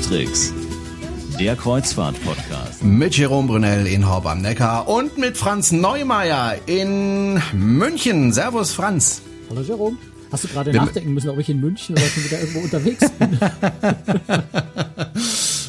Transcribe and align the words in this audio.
Tricks, 0.00 0.52
der 1.38 1.56
Kreuzfahrt-Podcast. 1.56 2.82
Mit 2.82 3.16
Jerome 3.16 3.48
Brunel 3.48 3.86
in 3.86 4.08
Horb 4.08 4.26
am 4.26 4.42
Neckar 4.42 4.88
und 4.88 5.16
mit 5.18 5.36
Franz 5.36 5.72
Neumeier 5.72 6.56
in 6.66 7.40
München. 7.52 8.32
Servus, 8.32 8.72
Franz. 8.72 9.22
Hallo, 9.50 9.62
Jerome. 9.62 9.96
Hast 10.32 10.44
du 10.44 10.48
gerade 10.48 10.72
nachdenken 10.72 11.14
müssen, 11.14 11.30
ob 11.30 11.38
ich 11.38 11.48
in 11.48 11.60
München 11.60 11.96
oder 11.96 12.06
schon 12.06 12.24
wieder 12.24 12.40
irgendwo 12.40 12.60
unterwegs 12.60 13.10
bin? 13.10 13.38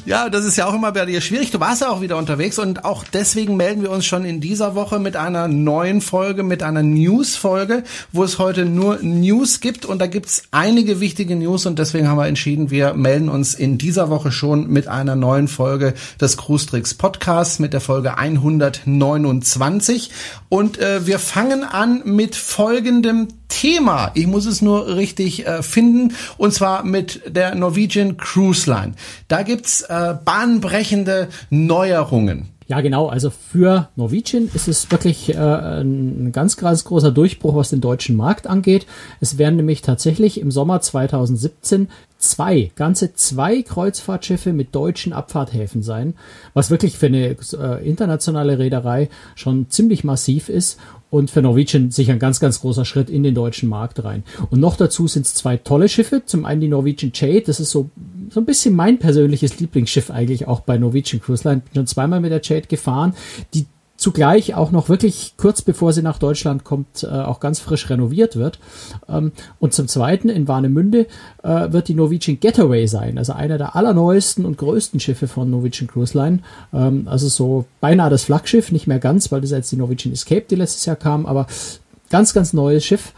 Ja, 0.08 0.30
das 0.30 0.46
ist 0.46 0.56
ja 0.56 0.68
auch 0.68 0.74
immer 0.74 0.94
bei 0.94 1.06
dir 1.06 1.20
schwierig. 1.20 1.52
Du 1.52 1.60
warst 1.60 1.82
ja 1.82 1.90
auch 1.90 2.00
wieder 2.00 2.16
unterwegs 2.16 2.58
und 2.60 2.86
auch 2.86 3.04
deswegen 3.04 3.58
melden 3.58 3.82
wir 3.82 3.92
uns 3.92 4.06
schon 4.06 4.24
in 4.24 4.40
dieser 4.40 4.74
Woche 4.74 5.00
mit 5.00 5.18
einer 5.18 5.50
neuen 5.50 6.00
Folge, 6.00 6.44
mit 6.44 6.64
einer 6.64 6.82
News-Folge, 6.82 7.84
wo 8.14 8.24
es 8.24 8.40
heute 8.40 8.64
nur 8.64 9.00
News 9.02 9.60
gibt 9.60 9.86
und 9.86 10.00
da 10.00 10.08
gibt's 10.08 10.44
einige 10.52 11.02
wichtige 11.02 11.36
News 11.36 11.66
und 11.66 11.78
deswegen 11.78 12.08
haben 12.08 12.16
wir 12.20 12.26
entschieden, 12.26 12.72
wir 12.72 12.94
melden 12.94 13.28
uns 13.28 13.54
in 13.54 13.78
dieser 13.78 14.10
Woche 14.10 14.32
schon 14.32 14.70
mit 14.70 14.88
einer 14.88 15.18
neuen 15.18 15.50
Folge 15.50 15.94
des 16.22 16.38
Cruise 16.38 16.68
Tricks 16.68 16.94
Podcasts 16.94 17.60
mit 17.60 17.74
der 17.74 17.82
Folge 17.82 18.18
129 18.18 20.12
und 20.48 20.80
äh, 20.80 21.06
wir 21.06 21.20
fangen 21.20 21.66
an 21.66 22.02
mit 22.06 22.38
folgendem 22.38 23.28
Thema. 23.48 24.12
Ich 24.14 24.28
muss 24.28 24.46
es 24.46 24.62
nur 24.62 24.96
richtig 24.96 25.46
äh, 25.48 25.64
finden 25.64 26.14
und 26.38 26.54
zwar 26.54 26.84
mit 26.84 27.22
der 27.28 27.56
Norwegian 27.56 28.18
Cruise 28.18 28.70
Line. 28.70 28.94
Da 29.28 29.44
gibt's 29.44 29.82
äh, 29.82 30.16
bahnbrechende 30.24 31.30
Neuerungen. 31.50 32.50
Ja, 32.68 32.82
genau. 32.82 33.08
Also 33.08 33.30
für 33.30 33.88
Norwegian 33.96 34.50
ist 34.54 34.68
es 34.68 34.92
wirklich 34.92 35.34
äh, 35.34 35.38
ein 35.38 36.34
ganz, 36.34 36.58
ganz 36.58 36.84
großer 36.84 37.12
Durchbruch, 37.12 37.56
was 37.56 37.70
den 37.70 37.80
deutschen 37.80 38.18
Markt 38.18 38.46
angeht. 38.46 38.86
Es 39.22 39.38
werden 39.38 39.56
nämlich 39.56 39.82
tatsächlich 39.82 40.42
im 40.42 40.52
Sommer 40.52 40.82
2017 40.82 41.88
zwei, 42.18 42.72
ganze 42.76 43.14
zwei 43.14 43.62
Kreuzfahrtschiffe 43.62 44.52
mit 44.52 44.76
deutschen 44.76 45.14
Abfahrthäfen 45.14 45.82
sein, 45.82 46.16
was 46.54 46.70
wirklich 46.70 46.98
für 46.98 47.06
eine 47.06 47.30
äh, 47.30 47.88
internationale 47.88 48.60
Reederei 48.60 49.08
schon 49.36 49.70
ziemlich 49.70 50.04
massiv 50.04 50.50
ist 50.50 50.78
und 51.10 51.32
für 51.32 51.42
Norwegian 51.42 51.92
sicher 51.92 52.14
ein 52.14 52.20
ganz, 52.20 52.40
ganz 52.40 52.62
großer 52.62 52.86
Schritt 52.86 53.10
in 53.10 53.24
den 53.24 53.34
deutschen 53.34 53.70
Markt 53.70 54.04
rein. 54.04 54.24
Und 54.50 54.60
noch 54.60 54.76
dazu 54.76 55.08
sind 55.08 55.26
es 55.26 55.36
zwei 55.36 55.58
tolle 55.58 55.90
Schiffe. 55.90 56.24
Zum 56.26 56.46
einen 56.46 56.62
die 56.62 56.68
Norwegian 56.68 57.12
Jade, 57.14 57.44
das 57.46 57.60
ist 57.60 57.72
so, 57.72 57.90
so 58.30 58.42
ein 58.42 58.46
bisschen 58.46 58.76
mein 58.76 59.00
persönliches 59.00 59.60
Lieblingsschiff 59.60 60.12
eigentlich 60.12 60.48
auch 60.48 60.62
bei 60.62 60.78
Norwegian 60.78 61.22
Cruise 61.22 61.48
Line. 61.48 61.62
Bin 61.62 61.76
schon 61.76 61.88
zweimal 61.88 62.20
mit 62.20 62.32
der 62.32 62.42
Jade 62.44 62.68
gefahren. 62.68 63.14
Die 63.54 63.66
zugleich 63.98 64.54
auch 64.54 64.72
noch 64.72 64.90
wirklich 64.90 65.34
kurz 65.38 65.64
bevor 65.64 65.92
sie 65.92 66.04
nach 66.04 66.20
Deutschland 66.20 66.64
kommt, 66.64 67.04
äh, 67.04 67.08
auch 67.08 67.40
ganz 67.40 67.60
frisch 67.60 67.90
renoviert 67.90 68.36
wird. 68.36 68.60
Ähm, 69.10 69.32
und 69.60 69.74
zum 69.74 69.88
Zweiten 69.88 70.30
in 70.30 70.48
Warnemünde 70.48 71.08
äh, 71.44 71.72
wird 71.72 71.88
die 71.88 71.96
Norwegian 71.96 72.40
Getaway 72.40 72.88
sein, 72.88 73.18
also 73.18 73.34
einer 73.34 73.58
der 73.58 73.76
allerneuesten 73.76 74.46
und 74.46 74.58
größten 74.58 75.00
Schiffe 75.00 75.28
von 75.28 75.50
Norwegian 75.50 75.88
Cruise 75.88 76.18
Line. 76.18 76.40
Ähm, 76.74 77.08
also 77.10 77.28
so 77.28 77.66
beinahe 77.82 78.12
das 78.12 78.24
Flaggschiff, 78.24 78.72
nicht 78.72 78.88
mehr 78.88 79.00
ganz, 79.00 79.32
weil 79.32 79.42
das 79.42 79.52
jetzt 79.52 79.72
die 79.72 79.78
Norwegian 79.78 80.14
Escape, 80.14 80.46
die 80.50 80.56
letztes 80.56 80.86
Jahr 80.86 80.96
kam, 80.96 81.26
aber 81.26 81.48
ganz, 82.10 82.34
ganz 82.34 82.54
neues 82.54 82.86
Schiff. 82.86 83.14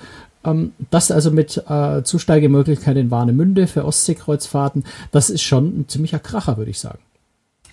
Ähm, 0.45 0.71
das 0.89 1.11
also 1.11 1.29
mit 1.29 1.61
äh, 1.67 2.03
Zusteigemöglichkeit 2.03 2.95
in 2.95 3.11
Warnemünde 3.11 3.67
für 3.67 3.83
Ostseekreuzfahrten, 3.83 4.85
das 5.11 5.29
ist 5.29 5.41
schon 5.41 5.81
ein 5.81 5.89
ziemlicher 5.89 6.19
Kracher, 6.19 6.57
würde 6.57 6.71
ich 6.71 6.79
sagen. 6.79 6.99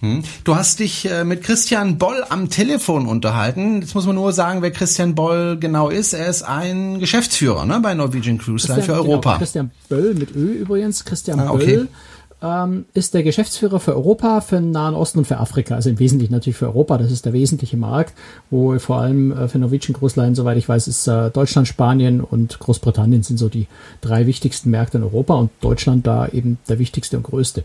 Hm. 0.07 0.23
Du 0.45 0.57
hast 0.57 0.81
dich 0.81 1.11
äh, 1.11 1.25
mit 1.25 1.43
Christian 1.43 1.99
Boll 1.99 2.25
am 2.29 2.51
Telefon 2.51 3.07
unterhalten. 3.07 3.81
Jetzt 3.81 3.95
muss 3.95 4.07
man 4.07 4.15
nur 4.15 4.33
sagen, 4.33 4.63
wer 4.63 4.71
Christian 4.71 5.15
Boll 5.15 5.59
genau 5.59 5.89
ist. 5.89 6.13
Er 6.13 6.29
ist 6.29 6.43
ein 6.43 6.99
Geschäftsführer 6.99 7.67
ne, 7.67 7.81
bei 7.83 7.95
Norwegian 7.95 8.39
Cruise 8.39 8.69
Line 8.69 8.83
für 8.83 8.93
genau, 8.93 9.05
Europa. 9.05 9.31
Genau, 9.31 9.39
Christian 9.39 9.71
Böll 9.89 10.15
mit 10.15 10.35
Ö 10.35 10.53
übrigens. 10.53 11.05
Christian 11.05 11.41
ah, 11.41 11.51
okay. 11.51 11.67
Böll 11.67 11.89
ähm, 12.43 12.85
ist 12.95 13.15
der 13.15 13.23
Geschäftsführer 13.23 13.81
für 13.81 13.95
Europa, 13.95 14.41
für 14.41 14.57
den 14.57 14.71
Nahen 14.71 14.95
Osten 14.95 15.19
und 15.19 15.25
für 15.25 15.39
Afrika. 15.39 15.75
Also 15.75 15.91
im 15.91 15.99
Wesentlichen 15.99 16.33
natürlich 16.33 16.57
für 16.57 16.67
Europa. 16.67 16.99
Das 16.99 17.11
ist 17.11 17.25
der 17.25 17.33
wesentliche 17.33 17.77
Markt, 17.77 18.15
wo 18.51 18.79
vor 18.79 18.99
allem 18.99 19.33
äh, 19.33 19.49
für 19.49 19.59
Norwegian 19.59 19.95
Cruise 19.97 20.21
Line, 20.21 20.35
soweit 20.35 20.59
ich 20.59 20.69
weiß, 20.69 20.89
ist 20.89 21.07
äh, 21.07 21.31
Deutschland, 21.31 21.69
Spanien 21.69 22.21
und 22.21 22.59
Großbritannien 22.59 23.23
sind 23.23 23.39
so 23.39 23.49
die 23.49 23.67
drei 24.01 24.27
wichtigsten 24.27 24.71
Märkte 24.71 24.99
in 24.99 25.05
Europa 25.05 25.35
und 25.35 25.51
Deutschland 25.61 26.07
da 26.07 26.29
eben 26.29 26.59
der 26.69 26.79
wichtigste 26.79 27.17
und 27.17 27.23
größte. 27.23 27.65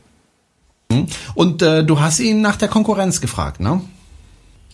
Und 1.34 1.62
äh, 1.62 1.84
du 1.84 2.00
hast 2.00 2.20
ihn 2.20 2.42
nach 2.42 2.56
der 2.56 2.68
Konkurrenz 2.68 3.22
gefragt, 3.22 3.60
ne? 3.60 3.82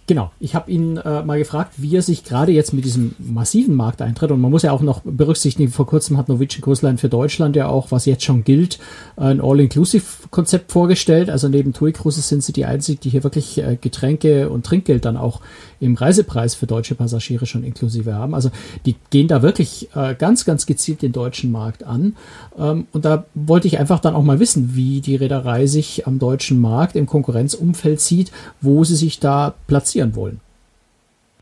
Genau, 0.08 0.32
ich 0.40 0.56
habe 0.56 0.72
ihn 0.72 0.96
äh, 0.96 1.22
mal 1.24 1.38
gefragt, 1.38 1.74
wie 1.76 1.98
er 1.98 2.02
sich 2.02 2.24
gerade 2.24 2.54
jetzt 2.54 2.74
mit 2.74 2.86
diesem 2.86 3.14
massiven 3.20 3.76
Markteintritt 3.76 4.32
und 4.32 4.40
man 4.40 4.50
muss 4.50 4.64
ja 4.64 4.72
auch 4.72 4.82
noch 4.82 5.02
berücksichtigen, 5.04 5.70
vor 5.70 5.86
kurzem 5.86 6.18
hat 6.18 6.28
Cruise 6.28 6.86
Line 6.86 6.98
für 6.98 7.10
Deutschland 7.10 7.58
ja 7.58 7.68
auch, 7.68 7.92
was 7.92 8.06
jetzt 8.06 8.24
schon 8.24 8.46
gilt, 8.46 8.80
ein 9.18 9.42
All-Inclusive-Konzept 9.42 10.72
vorgestellt. 10.72 11.30
Also 11.30 11.50
neben 11.50 11.74
TUI 11.74 11.92
Cruises 11.92 12.30
sind 12.30 12.42
sie 12.42 12.54
die 12.54 12.64
einzigen, 12.64 13.02
die 13.02 13.10
hier 13.10 13.26
wirklich 13.26 13.58
äh, 13.58 13.78
Getränke 13.80 14.50
und 14.50 14.66
Trinkgeld 14.66 15.04
dann 15.04 15.18
auch 15.18 15.42
im 15.80 15.96
Reisepreis 15.96 16.56
für 16.56 16.68
deutsche 16.68 16.96
Passagiere 16.96 17.46
schon 17.46 17.64
inklusive 17.64 18.14
haben. 18.14 18.34
Also 18.34 18.50
die 18.86 18.96
gehen 19.10 19.28
da 19.28 19.42
wirklich 19.42 19.90
äh, 19.94 20.16
ganz, 20.16 20.46
ganz 20.46 20.66
gezielt 20.66 21.02
den 21.02 21.12
deutschen 21.12 21.52
Markt 21.52 21.84
an. 21.84 22.16
Ähm, 22.58 22.88
und 22.94 23.06
da 23.06 23.26
wollte 23.34 23.68
ich 23.68 23.78
einfach 23.78 24.00
dann 24.00 24.16
auch 24.16 24.24
mal 24.24 24.40
wissen, 24.40 24.76
wie 24.76 25.02
die 25.02 25.18
Reederei 25.18 25.68
sich 25.68 26.08
am 26.08 26.18
deutschen 26.18 26.62
Markt 26.62 26.96
im 26.96 27.06
Konkurrenzumfeld 27.06 28.00
sieht, 28.00 28.32
wo 28.62 28.84
sie 28.84 28.96
sich 28.96 29.20
da 29.20 29.54
platzieren 29.98 30.16
wollen. 30.16 30.40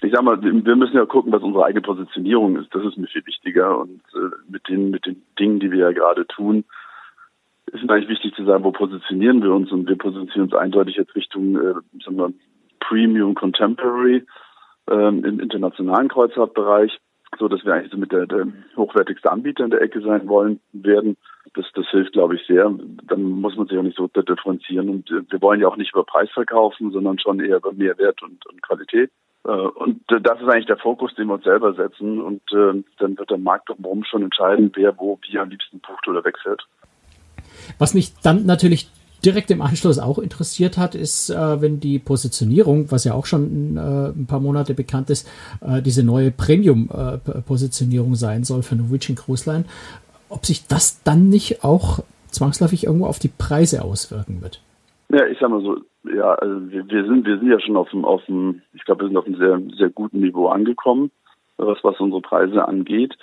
Ich 0.01 0.11
sag 0.11 0.23
mal, 0.23 0.41
wir 0.41 0.75
müssen 0.75 0.95
ja 0.95 1.05
gucken, 1.05 1.31
was 1.31 1.41
unsere 1.41 1.65
eigene 1.65 1.81
Positionierung 1.81 2.57
ist. 2.57 2.73
Das 2.75 2.83
ist 2.83 2.97
mir 2.97 3.07
viel 3.07 3.25
wichtiger. 3.25 3.79
Und 3.79 4.01
äh, 4.13 4.35
mit 4.49 4.67
den, 4.67 4.91
mit 4.91 5.05
den 5.05 5.21
Dingen, 5.39 5.59
die 5.59 5.71
wir 5.71 5.79
ja 5.79 5.91
gerade 5.91 6.27
tun, 6.27 6.65
ist 7.67 7.81
es 7.81 7.89
eigentlich 7.89 8.09
wichtig 8.09 8.35
zu 8.35 8.45
sagen, 8.45 8.63
wo 8.63 8.71
positionieren 8.71 9.41
wir 9.41 9.51
uns? 9.53 9.71
Und 9.71 9.87
wir 9.87 9.97
positionieren 9.97 10.43
uns 10.43 10.53
eindeutig 10.53 10.97
jetzt 10.97 11.15
Richtung, 11.15 11.55
äh, 11.55 11.73
sagen 12.03 12.17
wir, 12.17 12.33
Premium 12.81 13.33
Contemporary 13.35 14.25
ähm, 14.91 15.23
im 15.23 15.39
internationalen 15.39 16.09
Kreuzfahrtbereich, 16.09 16.99
so 17.39 17.47
dass 17.47 17.65
wir 17.65 17.73
eigentlich 17.73 17.91
so 17.91 17.97
mit 17.97 18.11
der, 18.11 18.27
der 18.27 18.45
hochwertigste 18.75 19.31
Anbieter 19.31 19.63
in 19.63 19.71
der 19.71 19.81
Ecke 19.81 20.01
sein 20.01 20.27
wollen 20.27 20.59
werden. 20.73 21.17
Das, 21.53 21.65
das 21.73 21.85
hilft, 21.89 22.13
glaube 22.13 22.35
ich, 22.35 22.45
sehr. 22.47 22.73
Dann 23.07 23.23
muss 23.23 23.55
man 23.55 23.67
sich 23.67 23.77
auch 23.77 23.83
nicht 23.83 23.97
so 23.97 24.07
differenzieren. 24.07 24.89
Und 24.89 25.09
äh, 25.11 25.21
wir 25.29 25.41
wollen 25.41 25.61
ja 25.61 25.67
auch 25.67 25.77
nicht 25.77 25.93
über 25.93 26.03
Preis 26.03 26.29
verkaufen, 26.31 26.91
sondern 26.91 27.19
schon 27.19 27.39
eher 27.39 27.57
über 27.57 27.71
Mehrwert 27.71 28.21
und, 28.23 28.45
und 28.47 28.61
Qualität. 28.61 29.11
Äh, 29.45 29.51
und 29.51 30.01
das 30.07 30.41
ist 30.41 30.47
eigentlich 30.49 30.65
der 30.65 30.77
Fokus, 30.77 31.13
den 31.15 31.27
wir 31.27 31.35
uns 31.35 31.43
selber 31.43 31.73
setzen. 31.73 32.19
Und 32.21 32.41
äh, 32.51 32.83
dann 32.97 33.17
wird 33.17 33.29
der 33.29 33.37
Markt 33.37 33.69
drumherum 33.69 34.03
schon 34.03 34.23
entscheiden, 34.23 34.71
wer 34.75 34.97
wo 34.97 35.19
wie 35.29 35.37
am 35.37 35.49
liebsten 35.49 35.79
bucht 35.79 36.07
oder 36.07 36.25
wechselt. 36.25 36.61
Was 37.77 37.93
mich 37.93 38.13
dann 38.21 38.45
natürlich 38.45 38.89
direkt 39.23 39.49
im 39.49 39.61
Anschluss 39.61 39.97
auch 39.97 40.19
interessiert 40.19 40.77
hat, 40.77 40.93
ist, 40.93 41.29
wenn 41.29 41.79
die 41.79 41.97
Positionierung, 41.97 42.91
was 42.91 43.05
ja 43.05 43.13
auch 43.15 43.25
schon 43.25 43.75
ein 43.75 44.27
paar 44.27 44.39
Monate 44.39 44.75
bekannt 44.75 45.09
ist, 45.09 45.27
diese 45.81 46.03
neue 46.03 46.29
Premium-Positionierung 46.29 48.13
sein 48.13 48.43
soll 48.43 48.61
für 48.61 48.75
Norwegian 48.75 49.15
Cruise 49.15 49.49
Line, 49.49 49.65
ob 50.35 50.45
sich 50.45 50.67
das 50.67 51.01
dann 51.03 51.29
nicht 51.29 51.63
auch 51.63 51.99
zwangsläufig 52.27 52.85
irgendwo 52.85 53.07
auf 53.07 53.19
die 53.19 53.31
Preise 53.35 53.83
auswirken 53.83 54.41
wird. 54.41 54.61
Ja, 55.09 55.25
ich 55.27 55.39
sag 55.39 55.49
mal 55.49 55.61
so, 55.61 55.77
ja, 56.03 56.33
also 56.35 56.69
wir, 56.69 56.87
wir 56.87 57.05
sind, 57.05 57.25
wir 57.25 57.37
sind 57.39 57.49
ja 57.49 57.59
schon 57.59 57.77
auf 57.77 57.89
dem, 57.89 58.05
auf 58.05 58.23
dem, 58.25 58.61
ich 58.73 58.83
glaube, 58.83 59.03
wir 59.03 59.07
sind 59.07 59.17
auf 59.17 59.25
einem 59.25 59.37
sehr, 59.37 59.61
sehr 59.77 59.89
guten 59.89 60.19
Niveau 60.19 60.47
angekommen, 60.47 61.11
was, 61.57 61.77
was 61.83 61.99
unsere 61.99 62.21
Preise 62.21 62.67
angeht 62.67 63.15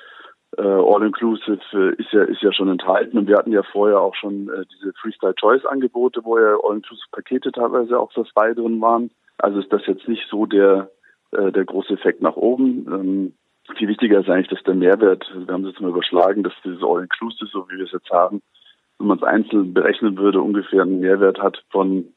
äh, 0.58 0.62
All-Inclusive 0.62 1.60
äh, 1.72 1.94
ist 2.00 2.12
ja 2.12 2.24
ist 2.24 2.42
ja 2.42 2.52
schon 2.52 2.68
enthalten 2.68 3.18
und 3.18 3.26
wir 3.26 3.36
hatten 3.38 3.52
ja 3.52 3.62
vorher 3.62 4.00
auch 4.00 4.14
schon 4.14 4.48
äh, 4.48 4.64
diese 4.74 4.92
Freestyle 4.94 5.34
Choice 5.34 5.64
Angebote, 5.64 6.24
wo 6.24 6.38
ja 6.38 6.56
All-Inclusive 6.62 7.06
Pakete 7.12 7.52
teilweise 7.52 7.98
auch 7.98 8.12
das 8.12 8.28
drin 8.34 8.80
waren. 8.80 9.10
Also 9.38 9.60
ist 9.60 9.72
das 9.72 9.86
jetzt 9.86 10.08
nicht 10.08 10.28
so 10.30 10.46
der 10.46 10.90
äh, 11.32 11.50
der 11.52 11.64
große 11.64 11.94
Effekt 11.94 12.20
nach 12.20 12.36
oben. 12.36 12.86
Ähm, 12.92 13.34
viel 13.76 13.88
wichtiger 13.88 14.20
ist 14.20 14.28
eigentlich, 14.28 14.48
dass 14.48 14.62
der 14.64 14.74
Mehrwert, 14.74 15.24
wir 15.34 15.52
haben 15.52 15.64
es 15.64 15.72
jetzt 15.72 15.80
mal 15.80 15.90
überschlagen, 15.90 16.42
dass 16.42 16.52
dieses 16.64 16.82
All-Inclusive, 16.82 17.50
so 17.50 17.68
wie 17.68 17.78
wir 17.78 17.84
es 17.84 17.92
jetzt 17.92 18.10
haben, 18.10 18.42
wenn 18.98 19.08
man 19.08 19.18
es 19.18 19.24
einzeln 19.24 19.74
berechnen 19.74 20.16
würde, 20.16 20.40
ungefähr 20.40 20.82
einen 20.82 21.00
Mehrwert 21.00 21.40
hat 21.40 21.62
von 21.70 22.12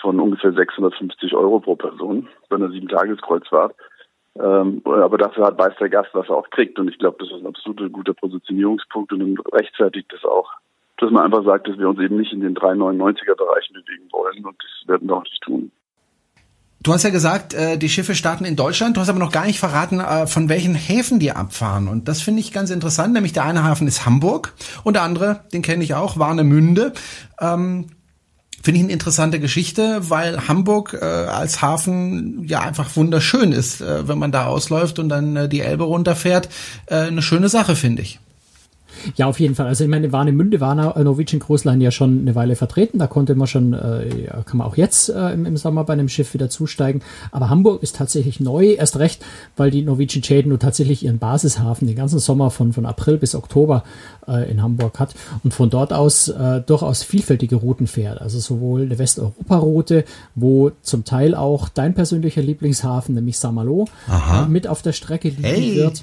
von 0.00 0.18
ungefähr 0.18 0.52
650 0.52 1.34
Euro 1.34 1.60
pro 1.60 1.76
Person 1.76 2.28
bei 2.48 2.56
einer 2.56 2.70
Sieben-Tages-Kreuzfahrt. 2.70 3.74
Ähm, 4.38 4.80
aber 4.84 5.18
dafür 5.18 5.46
hat 5.46 5.58
weiß 5.58 5.74
der 5.78 5.88
Gast, 5.88 6.10
was 6.12 6.28
er 6.28 6.36
auch 6.36 6.50
kriegt. 6.50 6.78
Und 6.78 6.88
ich 6.88 6.98
glaube, 6.98 7.18
das 7.20 7.28
ist 7.28 7.40
ein 7.40 7.46
absolut 7.46 7.92
guter 7.92 8.14
Positionierungspunkt 8.14 9.12
und 9.12 9.38
rechtfertigt 9.52 10.12
das 10.12 10.24
auch. 10.24 10.50
Dass 10.98 11.10
man 11.10 11.24
einfach 11.24 11.44
sagt, 11.44 11.68
dass 11.68 11.78
wir 11.78 11.88
uns 11.88 12.00
eben 12.00 12.16
nicht 12.16 12.32
in 12.32 12.40
den 12.40 12.54
3,99er 12.54 13.36
Bereichen 13.36 13.74
bewegen 13.74 14.08
wollen 14.12 14.44
und 14.44 14.56
das 14.62 14.88
werden 14.88 15.08
wir 15.08 15.16
auch 15.16 15.24
nicht 15.24 15.42
tun. 15.42 15.70
Du 16.82 16.94
hast 16.94 17.02
ja 17.02 17.10
gesagt, 17.10 17.52
äh, 17.52 17.76
die 17.76 17.90
Schiffe 17.90 18.14
starten 18.14 18.46
in 18.46 18.56
Deutschland. 18.56 18.96
Du 18.96 19.02
hast 19.02 19.10
aber 19.10 19.18
noch 19.18 19.32
gar 19.32 19.44
nicht 19.44 19.58
verraten, 19.58 20.00
äh, 20.00 20.26
von 20.26 20.48
welchen 20.48 20.74
Häfen 20.74 21.18
die 21.18 21.32
abfahren. 21.32 21.88
Und 21.88 22.08
das 22.08 22.22
finde 22.22 22.40
ich 22.40 22.52
ganz 22.52 22.70
interessant. 22.70 23.12
Nämlich 23.12 23.34
der 23.34 23.44
eine 23.44 23.64
Hafen 23.64 23.86
ist 23.86 24.06
Hamburg 24.06 24.54
und 24.82 24.94
der 24.94 25.02
andere, 25.02 25.44
den 25.52 25.60
kenne 25.60 25.84
ich 25.84 25.94
auch, 25.94 26.18
Warnemünde. 26.18 26.94
Ähm, 27.38 27.88
Finde 28.62 28.78
ich 28.78 28.84
eine 28.84 28.92
interessante 28.92 29.40
Geschichte, 29.40 30.10
weil 30.10 30.46
Hamburg 30.46 30.96
äh, 31.00 31.04
als 31.04 31.62
Hafen 31.62 32.44
ja 32.46 32.60
einfach 32.60 32.94
wunderschön 32.94 33.52
ist, 33.52 33.80
äh, 33.80 34.06
wenn 34.06 34.18
man 34.18 34.32
da 34.32 34.46
ausläuft 34.46 34.98
und 34.98 35.08
dann 35.08 35.34
äh, 35.36 35.48
die 35.48 35.60
Elbe 35.60 35.84
runterfährt. 35.84 36.50
Äh, 36.86 36.96
eine 36.96 37.22
schöne 37.22 37.48
Sache, 37.48 37.74
finde 37.74 38.02
ich. 38.02 38.20
Ja, 39.16 39.26
auf 39.26 39.40
jeden 39.40 39.54
Fall. 39.54 39.66
Also 39.66 39.84
ich 39.84 39.90
meine, 39.90 40.12
Warnemünde 40.12 40.60
war 40.60 40.74
Norwegian 40.74 41.40
Cruise 41.40 41.68
Line 41.68 41.82
ja 41.82 41.90
schon 41.90 42.20
eine 42.20 42.34
Weile 42.34 42.56
vertreten. 42.56 42.98
Da 42.98 43.06
konnte 43.06 43.34
man 43.34 43.46
schon, 43.46 43.72
äh, 43.72 44.28
kann 44.44 44.58
man 44.58 44.66
auch 44.66 44.76
jetzt 44.76 45.08
äh, 45.08 45.32
im, 45.32 45.46
im, 45.46 45.56
Sommer 45.56 45.84
bei 45.84 45.92
einem 45.92 46.08
Schiff 46.08 46.34
wieder 46.34 46.50
zusteigen. 46.50 47.02
Aber 47.32 47.50
Hamburg 47.50 47.82
ist 47.82 47.96
tatsächlich 47.96 48.40
neu, 48.40 48.72
erst 48.72 48.98
recht, 48.98 49.24
weil 49.56 49.70
die 49.70 49.82
Norwegian 49.82 50.22
Jade 50.24 50.48
nur 50.48 50.58
tatsächlich 50.58 51.04
ihren 51.04 51.18
Basishafen 51.18 51.86
den 51.86 51.96
ganzen 51.96 52.18
Sommer 52.18 52.50
von, 52.50 52.72
von 52.72 52.86
April 52.86 53.18
bis 53.18 53.34
Oktober 53.34 53.84
äh, 54.26 54.50
in 54.50 54.62
Hamburg 54.62 54.98
hat 54.98 55.14
und 55.44 55.52
von 55.52 55.70
dort 55.70 55.92
aus 55.92 56.28
äh, 56.28 56.60
durchaus 56.60 57.02
vielfältige 57.02 57.56
Routen 57.56 57.86
fährt. 57.86 58.20
Also 58.20 58.38
sowohl 58.38 58.82
eine 58.82 58.98
Westeuropa-Route, 58.98 60.04
wo 60.34 60.72
zum 60.82 61.04
Teil 61.04 61.34
auch 61.34 61.68
dein 61.68 61.94
persönlicher 61.94 62.42
Lieblingshafen, 62.42 63.14
nämlich 63.14 63.38
Saint-Malo, 63.38 63.86
äh, 64.08 64.48
mit 64.48 64.66
auf 64.66 64.82
der 64.82 64.92
Strecke 64.92 65.28
liegen 65.28 65.42
hey. 65.42 65.76
wird. 65.76 66.02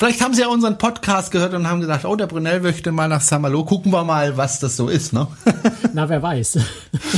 Vielleicht 0.00 0.20
haben 0.20 0.32
sie 0.32 0.42
ja 0.42 0.46
unseren 0.46 0.78
Podcast 0.78 1.32
gehört 1.32 1.54
und 1.54 1.66
haben 1.66 1.80
gesagt, 1.80 2.04
oh, 2.04 2.14
der 2.14 2.28
Brunel 2.28 2.60
möchte 2.60 2.92
mal 2.92 3.08
nach 3.08 3.20
Saint-Malo. 3.20 3.64
Gucken 3.64 3.90
wir 3.90 4.04
mal, 4.04 4.36
was 4.36 4.60
das 4.60 4.76
so 4.76 4.86
ist, 4.86 5.12
ne? 5.12 5.26
Na, 5.92 6.08
wer 6.08 6.22
weiß. 6.22 6.60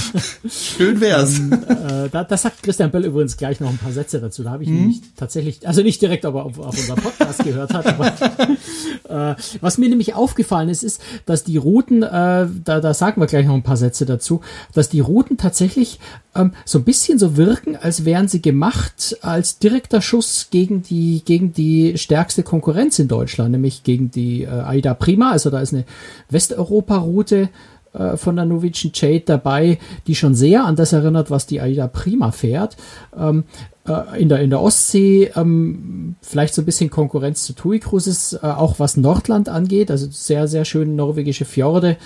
Schön 0.49 0.99
wär's. 0.99 1.41
Ähm, 1.41 1.53
äh, 1.53 2.09
da, 2.09 2.25
da 2.25 2.37
sagt 2.39 2.63
Christian 2.63 2.91
Böll 2.91 3.05
übrigens 3.05 3.37
gleich 3.37 3.61
noch 3.61 3.69
ein 3.69 3.77
paar 3.77 3.93
Sätze 3.93 4.19
dazu. 4.19 4.45
Da 4.45 4.53
habe 4.53 4.63
ich 4.63 4.71
hm? 4.71 4.77
nämlich 4.77 5.03
tatsächlich, 5.15 5.69
also 5.69 5.83
nicht 5.83 6.01
direkt, 6.01 6.25
aber 6.25 6.47
auf, 6.47 6.59
auf 6.59 6.75
unserem 6.75 7.03
Podcast 7.03 7.45
gehört 7.45 7.75
hat. 7.75 7.87
Aber, 7.87 8.07
äh, 9.33 9.37
was 9.61 9.77
mir 9.77 9.91
nämlich 9.91 10.15
aufgefallen 10.15 10.71
ist, 10.71 10.83
ist, 10.83 11.03
dass 11.27 11.45
die 11.45 11.59
Routen, 11.59 12.03
äh, 12.03 12.47
da, 12.65 12.81
da 12.81 12.95
sagen 12.95 13.21
wir 13.21 13.27
gleich 13.27 13.45
noch 13.45 13.57
ein 13.57 13.63
paar 13.63 13.77
Sätze 13.77 14.07
dazu, 14.07 14.41
dass 14.73 14.89
die 14.89 15.01
Routen 15.01 15.37
tatsächlich 15.37 16.01
ähm, 16.35 16.53
so 16.65 16.79
ein 16.79 16.85
bisschen 16.85 17.19
so 17.19 17.37
wirken, 17.37 17.77
als 17.77 18.05
wären 18.05 18.29
sie 18.29 18.43
gemacht 18.43 19.19
als 19.23 19.59
direkter 19.59 20.01
Schuss 20.01 20.49
gegen 20.51 20.83
die, 20.83 21.23
gegen 21.25 21.53
die 21.53 21.99
stärkste 21.99 22.43
Konkurrenz 22.43 22.99
in 22.99 23.09
Deutschland, 23.09 23.51
nämlich 23.53 23.83
gegen 23.83 24.11
die 24.11 24.43
äh, 24.43 24.49
Aida 24.49 24.95
Prima. 24.95 25.31
Also 25.31 25.51
da 25.51 25.61
ist 25.61 25.75
eine 25.75 25.85
Westeuropa-Route 26.29 27.49
äh, 27.93 28.17
von 28.17 28.37
der 28.37 28.45
Norwegian 28.45 28.93
Jade 28.95 29.25
dabei, 29.27 29.79
die 30.07 30.15
schon 30.15 30.35
sehr 30.35 30.65
an 30.65 30.77
das 30.77 30.93
erinnert, 30.93 31.31
was 31.31 31.47
die 31.47 31.61
Aida 31.61 31.89
Prima 31.89 32.31
fährt. 32.31 32.77
Ähm, 33.19 33.45
äh, 33.89 34.21
in 34.21 34.29
der, 34.29 34.41
in 34.41 34.51
der 34.51 34.61
Ostsee 34.61 35.33
ähm, 35.35 36.15
vielleicht 36.23 36.55
so 36.55 36.63
ein 36.63 36.67
bisschen 36.67 36.91
Konkurrenz 36.91 37.45
zu 37.45 37.55
TUI 37.55 37.81
Cruises, 37.81 38.35
äh, 38.35 38.47
auch 38.47 38.79
was 38.79 38.97
Nordland 38.97 39.49
angeht, 39.49 39.91
also 39.91 40.07
sehr, 40.11 40.47
sehr 40.47 40.65
schöne 40.65 40.93
norwegische 40.93 41.45
Fjorde, 41.45 41.97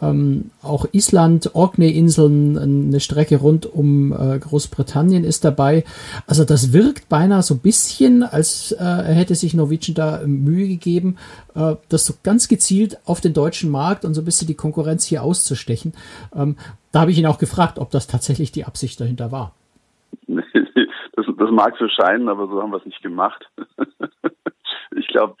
ähm, 0.00 0.50
auch 0.62 0.86
Island, 0.92 1.54
Orkney-Inseln, 1.54 2.58
eine 2.58 3.00
Strecke 3.00 3.38
rund 3.38 3.66
um 3.66 4.12
äh, 4.12 4.38
Großbritannien 4.38 5.24
ist 5.24 5.44
dabei. 5.44 5.84
Also 6.26 6.44
das 6.44 6.72
wirkt 6.72 7.08
beinahe 7.08 7.42
so 7.42 7.54
ein 7.54 7.60
bisschen, 7.60 8.22
als 8.22 8.72
äh, 8.72 8.84
hätte 8.84 9.34
sich 9.34 9.54
Norwegian 9.54 9.94
da 9.94 10.20
Mühe 10.26 10.68
gegeben, 10.68 11.16
äh, 11.54 11.74
das 11.88 12.06
so 12.06 12.14
ganz 12.22 12.48
gezielt 12.48 12.98
auf 13.06 13.20
den 13.20 13.34
deutschen 13.34 13.70
Markt 13.70 14.04
und 14.04 14.14
so 14.14 14.22
ein 14.22 14.24
bisschen 14.24 14.46
die 14.46 14.54
Konkurrenz 14.54 15.04
hier 15.04 15.22
auszustechen. 15.22 15.92
Ähm, 16.34 16.56
da 16.92 17.00
habe 17.00 17.10
ich 17.10 17.18
ihn 17.18 17.26
auch 17.26 17.38
gefragt, 17.38 17.78
ob 17.78 17.90
das 17.90 18.06
tatsächlich 18.06 18.52
die 18.52 18.64
Absicht 18.64 19.00
dahinter 19.00 19.32
war. 19.32 19.54
Das, 21.16 21.26
das 21.36 21.50
mag 21.50 21.74
so 21.80 21.88
scheinen, 21.88 22.28
aber 22.28 22.46
so 22.46 22.62
haben 22.62 22.70
wir 22.70 22.76
es 22.76 22.86
nicht 22.86 23.02
gemacht. 23.02 23.50
ich 24.96 25.08
glaube, 25.08 25.34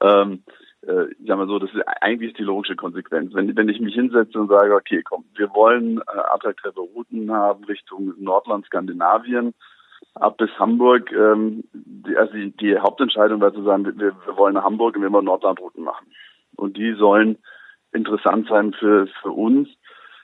ähm, 0.00 0.42
äh, 0.86 1.10
ich 1.12 1.26
sag 1.26 1.36
mal 1.36 1.46
so, 1.46 1.58
das 1.58 1.72
ist 1.72 1.82
eigentlich 2.00 2.34
die 2.34 2.42
logische 2.42 2.76
Konsequenz. 2.76 3.34
Wenn, 3.34 3.56
wenn 3.56 3.68
ich 3.68 3.80
mich 3.80 3.94
hinsetze 3.94 4.38
und 4.38 4.48
sage, 4.48 4.74
okay, 4.74 5.02
komm, 5.02 5.24
wir 5.36 5.50
wollen 5.54 5.98
äh, 5.98 6.18
attraktive 6.32 6.80
Routen 6.80 7.30
haben 7.30 7.64
Richtung 7.64 8.14
Nordland, 8.18 8.66
Skandinavien, 8.66 9.54
ab 10.14 10.38
bis 10.38 10.50
Hamburg, 10.58 11.12
ähm, 11.12 11.64
die, 11.72 12.16
also 12.16 12.32
die, 12.32 12.50
die 12.56 12.78
Hauptentscheidung 12.78 13.40
war 13.40 13.52
zu 13.52 13.62
sagen, 13.62 13.84
wir, 13.84 13.96
wir 13.96 14.36
wollen 14.36 14.54
nach 14.54 14.64
Hamburg 14.64 14.96
und 14.96 15.02
wir 15.02 15.12
wollen 15.12 15.26
Nordlandrouten 15.26 15.84
machen. 15.84 16.06
Und 16.56 16.76
die 16.76 16.94
sollen 16.94 17.38
interessant 17.92 18.48
sein 18.48 18.72
für, 18.72 19.06
für 19.22 19.30
uns. 19.30 19.68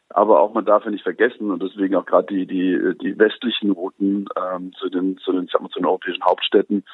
Aber 0.09 0.41
auch 0.41 0.55
man 0.55 0.65
darf 0.65 0.85
ja 0.85 0.91
nicht 0.91 1.03
vergessen 1.03 1.51
und 1.51 1.61
deswegen 1.61 1.97
auch 1.97 2.07
gerade 2.07 2.29
die, 2.29 2.47
die, 2.47 2.97
die 3.03 3.19
westlichen 3.19 3.73
Routen 3.73 4.29
ähm, 4.37 4.73
zu 4.75 4.89
den, 4.89 5.19
zu 5.19 5.33
den, 5.33 5.49
sagen 5.49 5.65
wir, 5.65 5.71
zu 5.71 5.81
den 5.81 5.87
europäischen 5.87 6.25
Hauptstädten, 6.25 6.85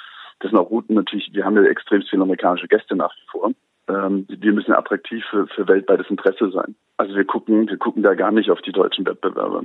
das 0.43 0.51
sind 0.51 0.59
auch 0.59 0.71
Routen 0.71 0.97
natürlich, 0.97 1.31
wir 1.33 1.45
haben 1.45 1.57
ja 1.57 1.63
extrem 1.63 2.03
viele 2.03 2.23
amerikanische 2.23 2.67
Gäste 2.67 2.97
nach 2.97 3.15
wie 3.15 3.31
vor. 3.31 3.53
Ähm, 3.89 4.27
wir 4.29 4.53
müssen 4.53 4.73
attraktiv 4.73 5.25
für, 5.31 5.47
für 5.47 5.69
weltweites 5.69 6.11
Interesse 6.11 6.51
sein. 6.51 6.75
Also 6.97 7.15
wir 7.15 7.25
gucken, 7.25 7.69
wir 7.69 7.77
gucken 7.79 8.03
da 8.03 8.15
gar 8.15 8.33
nicht 8.33 8.51
auf 8.51 8.61
die 8.61 8.73
deutschen 8.73 9.07
Wettbewerber. 9.07 9.65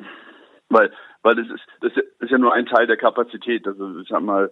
Weil, 0.69 0.91
weil 1.23 1.35
das 1.35 1.47
ist, 1.47 1.63
das 1.81 1.93
ist 2.19 2.29
ja 2.29 2.37
nur 2.37 2.53
ein 2.53 2.67
Teil 2.67 2.85
der 2.85 2.97
Kapazität. 2.97 3.67
Also 3.67 3.99
ich 3.99 4.07
sag 4.07 4.21
mal, 4.21 4.51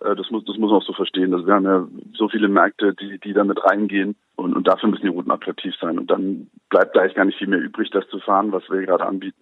äh, 0.00 0.14
das 0.14 0.30
muss, 0.30 0.44
das 0.44 0.58
muss 0.58 0.70
man 0.70 0.80
auch 0.80 0.86
so 0.86 0.92
verstehen. 0.92 1.32
Also 1.32 1.46
wir 1.46 1.54
haben 1.54 1.64
ja 1.64 1.88
so 2.14 2.28
viele 2.28 2.48
Märkte, 2.48 2.94
die, 2.94 3.18
die 3.18 3.32
da 3.32 3.44
mit 3.44 3.64
reingehen 3.64 4.16
und, 4.36 4.54
und 4.54 4.68
dafür 4.68 4.90
müssen 4.90 5.02
die 5.04 5.08
Routen 5.08 5.32
attraktiv 5.32 5.74
sein. 5.80 5.98
Und 5.98 6.10
dann 6.10 6.50
bleibt 6.68 6.96
eigentlich 6.98 7.14
gar 7.14 7.24
nicht 7.24 7.38
viel 7.38 7.48
mehr 7.48 7.60
übrig, 7.60 7.90
das 7.90 8.06
zu 8.08 8.18
fahren, 8.20 8.52
was 8.52 8.68
wir 8.68 8.82
gerade 8.82 9.06
anbieten. 9.06 9.40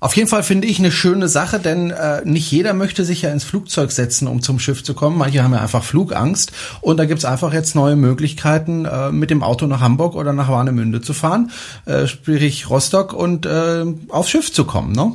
Auf 0.00 0.16
jeden 0.16 0.28
Fall 0.28 0.44
finde 0.44 0.68
ich 0.68 0.78
eine 0.78 0.92
schöne 0.92 1.26
Sache, 1.26 1.58
denn 1.58 1.90
äh, 1.90 2.22
nicht 2.24 2.50
jeder 2.52 2.72
möchte 2.72 3.04
sich 3.04 3.22
ja 3.22 3.32
ins 3.32 3.42
Flugzeug 3.42 3.90
setzen, 3.90 4.28
um 4.28 4.42
zum 4.42 4.60
Schiff 4.60 4.84
zu 4.84 4.94
kommen. 4.94 5.18
Manche 5.18 5.42
haben 5.42 5.52
ja 5.52 5.60
einfach 5.60 5.82
Flugangst. 5.82 6.52
Und 6.80 6.98
da 6.98 7.04
gibt's 7.04 7.24
einfach 7.24 7.52
jetzt 7.52 7.74
neue 7.74 7.96
Möglichkeiten, 7.96 8.84
äh, 8.84 9.10
mit 9.10 9.30
dem 9.30 9.42
Auto 9.42 9.66
nach 9.66 9.80
Hamburg 9.80 10.14
oder 10.14 10.32
nach 10.32 10.48
Warnemünde 10.48 11.00
zu 11.00 11.14
fahren, 11.14 11.50
äh, 11.86 12.06
sprich 12.06 12.70
Rostock 12.70 13.12
und 13.12 13.44
äh, 13.46 13.84
aufs 14.08 14.30
Schiff 14.30 14.52
zu 14.52 14.64
kommen, 14.64 14.92
ne? 14.92 15.14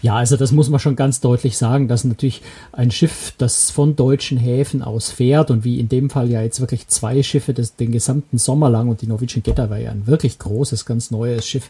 Ja, 0.00 0.16
also 0.16 0.36
das 0.36 0.52
muss 0.52 0.70
man 0.70 0.80
schon 0.80 0.96
ganz 0.96 1.20
deutlich 1.20 1.58
sagen, 1.58 1.86
dass 1.86 2.04
natürlich 2.04 2.42
ein 2.72 2.90
Schiff, 2.90 3.34
das 3.36 3.70
von 3.70 3.94
deutschen 3.94 4.38
Häfen 4.38 4.82
aus 4.82 5.10
fährt 5.10 5.50
und 5.50 5.64
wie 5.64 5.78
in 5.78 5.88
dem 5.88 6.08
Fall 6.08 6.30
ja 6.30 6.42
jetzt 6.42 6.60
wirklich 6.60 6.88
zwei 6.88 7.22
Schiffe 7.22 7.52
das, 7.52 7.76
den 7.76 7.92
gesamten 7.92 8.38
Sommer 8.38 8.70
lang 8.70 8.88
und 8.88 9.02
die 9.02 9.06
Norwegian 9.06 9.42
Getter 9.42 9.68
war 9.70 9.78
ja 9.78 9.90
ein 9.90 10.06
wirklich 10.06 10.38
großes, 10.38 10.86
ganz 10.86 11.10
neues 11.10 11.46
Schiff, 11.46 11.68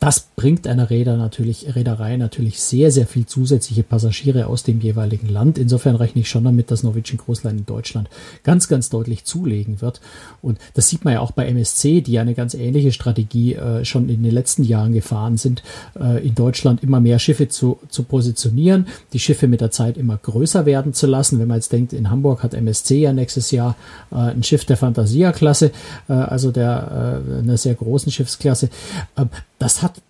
das 0.00 0.20
bringt 0.36 0.66
einer 0.66 0.90
Räder 0.90 1.16
natürlich, 1.16 1.74
Reederei 1.74 2.16
natürlich 2.16 2.60
sehr, 2.60 2.90
sehr 2.90 3.06
viel 3.06 3.26
zusätzliche 3.26 3.82
Passagiere 3.82 4.46
aus 4.46 4.62
dem 4.62 4.80
jeweiligen 4.80 5.28
Land. 5.28 5.58
Insofern 5.58 5.96
rechne 5.96 6.20
ich 6.20 6.28
schon 6.28 6.44
damit, 6.44 6.70
dass 6.70 6.82
Norwegian 6.82 7.18
Line 7.42 7.58
in 7.60 7.66
Deutschland 7.66 8.10
ganz, 8.42 8.68
ganz 8.68 8.90
deutlich 8.90 9.24
zulegen 9.24 9.80
wird. 9.80 10.00
Und 10.42 10.58
das 10.74 10.88
sieht 10.88 11.04
man 11.04 11.14
ja 11.14 11.20
auch 11.20 11.30
bei 11.30 11.46
MSC, 11.46 12.00
die 12.00 12.12
ja 12.12 12.20
eine 12.20 12.34
ganz 12.34 12.54
ähnliche 12.54 12.92
Strategie 12.92 13.54
äh, 13.54 13.84
schon 13.84 14.08
in 14.08 14.22
den 14.22 14.32
letzten 14.32 14.64
Jahren 14.64 14.92
gefahren 14.92 15.36
sind, 15.36 15.62
äh, 15.98 16.26
in 16.26 16.34
Deutschland 16.34 16.82
immer 16.82 17.00
mehr 17.00 17.18
Schiffe 17.18 17.48
zu 17.48 17.61
zu, 17.62 17.78
zu 17.88 18.02
positionieren, 18.02 18.88
die 19.12 19.20
Schiffe 19.20 19.46
mit 19.46 19.60
der 19.60 19.70
Zeit 19.70 19.96
immer 19.96 20.16
größer 20.16 20.66
werden 20.66 20.94
zu 20.94 21.06
lassen. 21.06 21.38
Wenn 21.38 21.46
man 21.46 21.58
jetzt 21.58 21.70
denkt, 21.70 21.92
in 21.92 22.10
Hamburg 22.10 22.42
hat 22.42 22.54
MSC 22.54 22.98
ja 22.98 23.12
nächstes 23.12 23.52
Jahr 23.52 23.76
äh, 24.10 24.16
ein 24.16 24.42
Schiff 24.42 24.64
der 24.64 24.76
Fantasia-Klasse, 24.76 25.70
äh, 26.08 26.12
also 26.12 26.50
der 26.50 27.22
äh, 27.24 27.38
einer 27.38 27.56
sehr 27.56 27.76
großen 27.76 28.10
Schiffsklasse. 28.10 28.68
Äh, 29.14 29.26
das 29.60 29.80
hat 29.80 30.02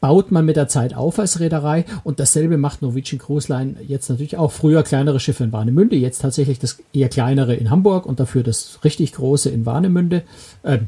baut 0.00 0.30
man 0.32 0.44
mit 0.44 0.56
der 0.56 0.68
Zeit 0.68 0.94
auf 0.94 1.18
als 1.18 1.40
Reederei 1.40 1.84
und 2.04 2.20
dasselbe 2.20 2.56
macht 2.56 2.82
Norwegian 2.82 3.20
Cruise 3.20 3.52
Line 3.52 3.76
jetzt 3.86 4.08
natürlich 4.08 4.36
auch. 4.36 4.52
Früher 4.52 4.82
kleinere 4.84 5.18
Schiffe 5.18 5.44
in 5.44 5.52
Warnemünde, 5.52 5.96
jetzt 5.96 6.22
tatsächlich 6.22 6.60
das 6.60 6.78
eher 6.92 7.08
kleinere 7.08 7.54
in 7.54 7.70
Hamburg 7.70 8.06
und 8.06 8.20
dafür 8.20 8.44
das 8.44 8.78
richtig 8.84 9.12
große 9.12 9.50
in 9.50 9.66
Warnemünde. 9.66 10.22
Äh, 10.62 10.78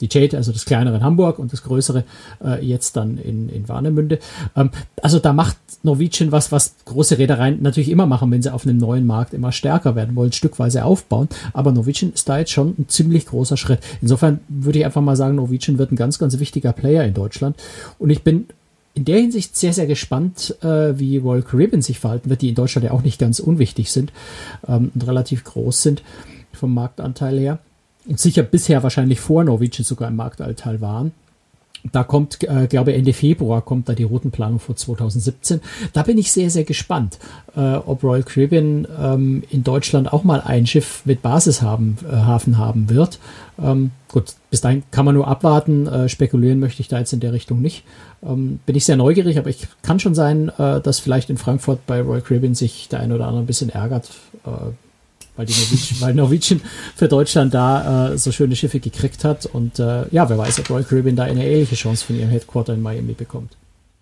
die 0.00 0.08
Jade, 0.10 0.36
also 0.36 0.52
das 0.52 0.64
kleinere 0.64 0.96
in 0.96 1.02
Hamburg 1.02 1.38
und 1.38 1.52
das 1.52 1.62
größere 1.62 2.04
äh, 2.44 2.64
jetzt 2.64 2.96
dann 2.96 3.18
in, 3.18 3.48
in 3.48 3.68
Warnemünde. 3.68 4.18
Ähm, 4.56 4.70
also 5.02 5.18
da 5.18 5.32
macht 5.32 5.56
Norwegian 5.82 6.32
was, 6.32 6.52
was 6.52 6.74
große 6.84 7.18
Reedereien 7.18 7.62
natürlich 7.62 7.90
immer 7.90 8.06
machen, 8.06 8.30
wenn 8.30 8.42
sie 8.42 8.52
auf 8.52 8.66
einem 8.66 8.78
neuen 8.78 9.06
Markt 9.06 9.34
immer 9.34 9.52
stärker 9.52 9.96
werden 9.96 10.16
wollen, 10.16 10.32
stückweise 10.32 10.84
aufbauen. 10.84 11.28
Aber 11.52 11.72
Norwegian 11.72 12.12
ist 12.12 12.28
da 12.28 12.38
jetzt 12.38 12.52
schon 12.52 12.74
ein 12.78 12.88
ziemlich 12.88 13.26
großer 13.26 13.56
Schritt. 13.56 13.80
Insofern 14.00 14.40
würde 14.48 14.78
ich 14.78 14.84
einfach 14.84 15.02
mal 15.02 15.16
sagen, 15.16 15.36
Norwegian 15.36 15.78
wird 15.78 15.92
ein 15.92 15.96
ganz, 15.96 16.18
ganz 16.18 16.38
wichtiger 16.38 16.72
Player 16.72 17.04
in 17.04 17.14
Deutschland. 17.14 17.56
Und 17.98 18.10
ich 18.10 18.22
bin 18.22 18.46
in 18.94 19.04
der 19.04 19.18
Hinsicht 19.18 19.56
sehr, 19.56 19.72
sehr 19.72 19.86
gespannt, 19.86 20.56
äh, 20.62 20.98
wie 20.98 21.18
Royal 21.18 21.42
Caribbean 21.42 21.82
sich 21.82 22.00
verhalten 22.00 22.30
wird, 22.30 22.42
die 22.42 22.48
in 22.48 22.56
Deutschland 22.56 22.84
ja 22.84 22.90
auch 22.90 23.02
nicht 23.02 23.20
ganz 23.20 23.38
unwichtig 23.38 23.92
sind 23.92 24.12
ähm, 24.66 24.90
und 24.92 25.06
relativ 25.06 25.44
groß 25.44 25.82
sind 25.82 26.02
vom 26.52 26.74
Marktanteil 26.74 27.38
her 27.38 27.58
und 28.08 28.18
sicher 28.18 28.42
bisher 28.42 28.82
wahrscheinlich 28.82 29.20
vor 29.20 29.44
Norwegian 29.44 29.84
sogar 29.84 30.08
im 30.08 30.16
Marktanteil 30.16 30.80
waren. 30.80 31.12
Da 31.92 32.02
kommt, 32.02 32.42
äh, 32.42 32.66
glaube 32.66 32.92
Ende 32.92 33.12
Februar 33.12 33.62
kommt 33.62 33.88
da 33.88 33.94
die 33.94 34.02
Routenplanung 34.02 34.58
für 34.58 34.74
2017. 34.74 35.60
Da 35.92 36.02
bin 36.02 36.18
ich 36.18 36.32
sehr, 36.32 36.50
sehr 36.50 36.64
gespannt, 36.64 37.18
äh, 37.56 37.74
ob 37.74 38.02
Royal 38.02 38.24
Caribbean 38.24 38.86
ähm, 39.00 39.44
in 39.50 39.62
Deutschland 39.62 40.12
auch 40.12 40.24
mal 40.24 40.40
ein 40.40 40.66
Schiff 40.66 41.02
mit 41.04 41.22
Basishafen 41.22 41.98
äh, 42.10 42.16
Hafen 42.16 42.58
haben 42.58 42.90
wird. 42.90 43.20
Ähm, 43.62 43.92
gut, 44.08 44.34
bis 44.50 44.60
dahin 44.60 44.82
kann 44.90 45.04
man 45.04 45.14
nur 45.14 45.28
abwarten. 45.28 45.86
Äh, 45.86 46.08
spekulieren 46.08 46.58
möchte 46.58 46.82
ich 46.82 46.88
da 46.88 46.98
jetzt 46.98 47.12
in 47.12 47.20
der 47.20 47.32
Richtung 47.32 47.62
nicht. 47.62 47.84
Ähm, 48.24 48.58
bin 48.66 48.74
ich 48.74 48.84
sehr 48.84 48.96
neugierig, 48.96 49.38
aber 49.38 49.48
ich 49.48 49.68
kann 49.82 50.00
schon 50.00 50.16
sein, 50.16 50.50
äh, 50.58 50.80
dass 50.80 50.98
vielleicht 50.98 51.30
in 51.30 51.38
Frankfurt 51.38 51.86
bei 51.86 52.00
Royal 52.00 52.22
Caribbean 52.22 52.56
sich 52.56 52.88
der 52.88 53.00
eine 53.00 53.14
oder 53.14 53.26
andere 53.26 53.44
ein 53.44 53.46
bisschen 53.46 53.70
ärgert. 53.70 54.10
Äh, 54.44 54.72
weil, 55.38 55.46
die 55.46 55.52
Norwegian, 55.52 56.00
weil 56.00 56.14
Norwegian 56.14 56.60
für 56.96 57.08
Deutschland 57.08 57.54
da 57.54 58.12
äh, 58.12 58.18
so 58.18 58.32
schöne 58.32 58.56
Schiffe 58.56 58.80
gekriegt 58.80 59.24
hat. 59.24 59.46
Und 59.46 59.78
äh, 59.78 60.06
ja, 60.10 60.28
wer 60.28 60.36
weiß, 60.36 60.58
ob 60.60 60.70
Royal 60.70 60.84
Caribbean 60.84 61.16
da 61.16 61.22
eine 61.22 61.46
ähnliche 61.46 61.76
Chance 61.76 62.04
von 62.04 62.18
ihrem 62.18 62.28
Headquarter 62.28 62.74
in 62.74 62.82
Miami 62.82 63.12
bekommt. 63.12 63.52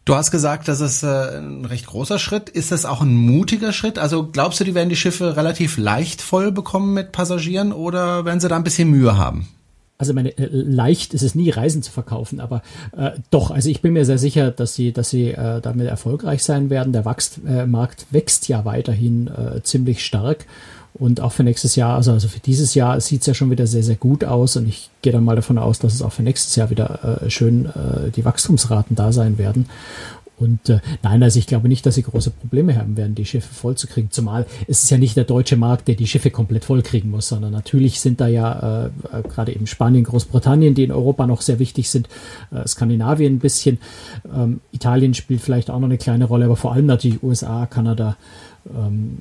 Du 0.06 0.14
hast 0.14 0.30
gesagt, 0.30 0.68
das 0.68 0.80
ist 0.80 1.02
äh, 1.02 1.38
ein 1.38 1.64
recht 1.64 1.86
großer 1.86 2.18
Schritt. 2.18 2.48
Ist 2.48 2.72
das 2.72 2.84
auch 2.86 3.02
ein 3.02 3.14
mutiger 3.14 3.72
Schritt? 3.72 3.98
Also 3.98 4.26
glaubst 4.26 4.60
du, 4.60 4.64
die 4.64 4.74
werden 4.74 4.88
die 4.88 4.96
Schiffe 4.96 5.36
relativ 5.36 5.76
leicht 5.76 6.22
voll 6.22 6.52
bekommen 6.52 6.94
mit 6.94 7.12
Passagieren 7.12 7.72
oder 7.72 8.24
werden 8.24 8.40
sie 8.40 8.48
da 8.48 8.56
ein 8.56 8.64
bisschen 8.64 8.88
Mühe 8.88 9.18
haben? 9.18 9.48
also 9.98 10.12
meine, 10.12 10.36
äh, 10.36 10.48
leicht 10.50 11.14
ist 11.14 11.22
es 11.22 11.34
nie, 11.34 11.50
Reisen 11.50 11.82
zu 11.82 11.90
verkaufen, 11.90 12.40
aber 12.40 12.62
äh, 12.96 13.12
doch, 13.30 13.50
also 13.50 13.70
ich 13.70 13.80
bin 13.80 13.92
mir 13.92 14.04
sehr 14.04 14.18
sicher, 14.18 14.50
dass 14.50 14.74
sie, 14.74 14.92
dass 14.92 15.10
sie 15.10 15.30
äh, 15.30 15.60
damit 15.60 15.86
erfolgreich 15.86 16.42
sein 16.44 16.70
werden. 16.70 16.92
Der 16.92 17.04
Wachst, 17.04 17.40
äh, 17.46 17.66
Markt 17.66 18.06
wächst 18.10 18.48
ja 18.48 18.64
weiterhin 18.64 19.28
äh, 19.28 19.62
ziemlich 19.62 20.04
stark. 20.04 20.46
Und 20.98 21.20
auch 21.20 21.32
für 21.32 21.44
nächstes 21.44 21.76
Jahr, 21.76 21.94
also, 21.96 22.12
also 22.12 22.28
für 22.28 22.40
dieses 22.40 22.74
Jahr 22.74 23.00
sieht 23.00 23.20
es 23.20 23.26
ja 23.26 23.34
schon 23.34 23.50
wieder 23.50 23.66
sehr, 23.66 23.82
sehr 23.82 23.96
gut 23.96 24.24
aus. 24.24 24.56
Und 24.56 24.66
ich 24.66 24.90
gehe 25.02 25.12
dann 25.12 25.24
mal 25.24 25.36
davon 25.36 25.58
aus, 25.58 25.78
dass 25.78 25.94
es 25.94 26.02
auch 26.02 26.12
für 26.12 26.22
nächstes 26.22 26.56
Jahr 26.56 26.70
wieder 26.70 27.22
äh, 27.22 27.30
schön 27.30 27.66
äh, 27.66 28.10
die 28.10 28.24
Wachstumsraten 28.24 28.96
da 28.96 29.12
sein 29.12 29.36
werden. 29.36 29.66
Und 30.38 30.68
äh, 30.68 30.80
nein, 31.02 31.22
also 31.22 31.38
ich 31.38 31.46
glaube 31.46 31.68
nicht, 31.68 31.86
dass 31.86 31.94
sie 31.94 32.02
große 32.02 32.30
Probleme 32.30 32.76
haben 32.76 32.96
werden, 32.96 33.14
die 33.14 33.24
Schiffe 33.24 33.54
vollzukriegen. 33.54 34.10
Zumal 34.10 34.46
es 34.68 34.82
ist 34.82 34.90
ja 34.90 34.98
nicht 34.98 35.16
der 35.16 35.24
deutsche 35.24 35.56
Markt, 35.56 35.88
der 35.88 35.94
die 35.94 36.06
Schiffe 36.06 36.30
komplett 36.30 36.64
vollkriegen 36.64 37.10
muss, 37.10 37.28
sondern 37.28 37.52
natürlich 37.52 38.00
sind 38.00 38.20
da 38.20 38.28
ja 38.28 38.84
äh, 38.84 38.86
äh, 38.86 39.22
gerade 39.22 39.54
eben 39.54 39.66
Spanien, 39.66 40.04
Großbritannien, 40.04 40.74
die 40.74 40.84
in 40.84 40.92
Europa 40.92 41.26
noch 41.26 41.40
sehr 41.40 41.58
wichtig 41.58 41.88
sind, 41.88 42.08
äh, 42.50 42.66
Skandinavien 42.68 43.36
ein 43.36 43.38
bisschen, 43.38 43.78
ähm, 44.34 44.60
Italien 44.72 45.14
spielt 45.14 45.40
vielleicht 45.40 45.70
auch 45.70 45.78
noch 45.78 45.88
eine 45.88 45.98
kleine 45.98 46.26
Rolle, 46.26 46.44
aber 46.44 46.56
vor 46.56 46.72
allem 46.72 46.86
natürlich 46.86 47.22
USA, 47.22 47.64
Kanada, 47.64 48.16
ähm, 48.74 49.18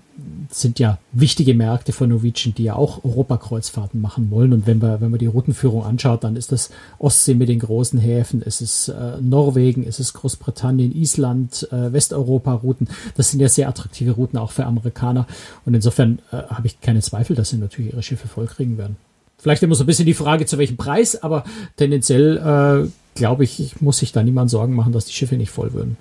sind 0.49 0.79
ja 0.79 0.97
wichtige 1.11 1.53
Märkte 1.53 1.91
für 1.91 2.07
Norwegian, 2.07 2.53
die 2.55 2.63
ja 2.63 2.75
auch 2.75 3.03
Europakreuzfahrten 3.03 3.99
machen 3.99 4.31
wollen. 4.31 4.53
Und 4.53 4.67
wenn 4.67 4.81
wir, 4.81 5.01
wenn 5.01 5.11
man 5.11 5.19
die 5.19 5.27
Routenführung 5.27 5.83
anschaut, 5.83 6.23
dann 6.23 6.35
ist 6.35 6.51
das 6.51 6.69
Ostsee 6.99 7.33
mit 7.33 7.49
den 7.49 7.59
großen 7.59 7.99
Häfen, 7.99 8.41
es 8.45 8.61
ist 8.61 8.89
äh, 8.89 9.21
Norwegen, 9.21 9.85
es 9.87 9.99
ist 9.99 10.13
Großbritannien, 10.13 10.95
Island, 10.95 11.67
äh, 11.71 11.91
Westeuropa-Routen. 11.91 12.87
Das 13.15 13.31
sind 13.31 13.39
ja 13.39 13.49
sehr 13.49 13.67
attraktive 13.69 14.11
Routen 14.11 14.37
auch 14.37 14.51
für 14.51 14.65
Amerikaner. 14.65 15.27
Und 15.65 15.73
insofern 15.73 16.19
äh, 16.31 16.37
habe 16.37 16.67
ich 16.67 16.81
keine 16.81 17.01
Zweifel, 17.01 17.35
dass 17.35 17.49
sie 17.49 17.57
natürlich 17.57 17.93
ihre 17.93 18.03
Schiffe 18.03 18.27
vollkriegen 18.27 18.77
werden. 18.77 18.97
Vielleicht 19.37 19.61
immer 19.63 19.75
so 19.75 19.83
ein 19.83 19.87
bisschen 19.87 20.05
die 20.05 20.13
Frage, 20.13 20.45
zu 20.45 20.57
welchem 20.57 20.77
Preis, 20.77 21.21
aber 21.21 21.43
tendenziell 21.75 22.37
äh, 22.37 22.89
glaube 23.15 23.43
ich, 23.43 23.81
muss 23.81 23.99
sich 23.99 24.11
da 24.11 24.23
niemand 24.23 24.49
Sorgen 24.49 24.75
machen, 24.75 24.93
dass 24.93 25.05
die 25.05 25.13
Schiffe 25.13 25.35
nicht 25.35 25.51
voll 25.51 25.73
würden. 25.73 25.97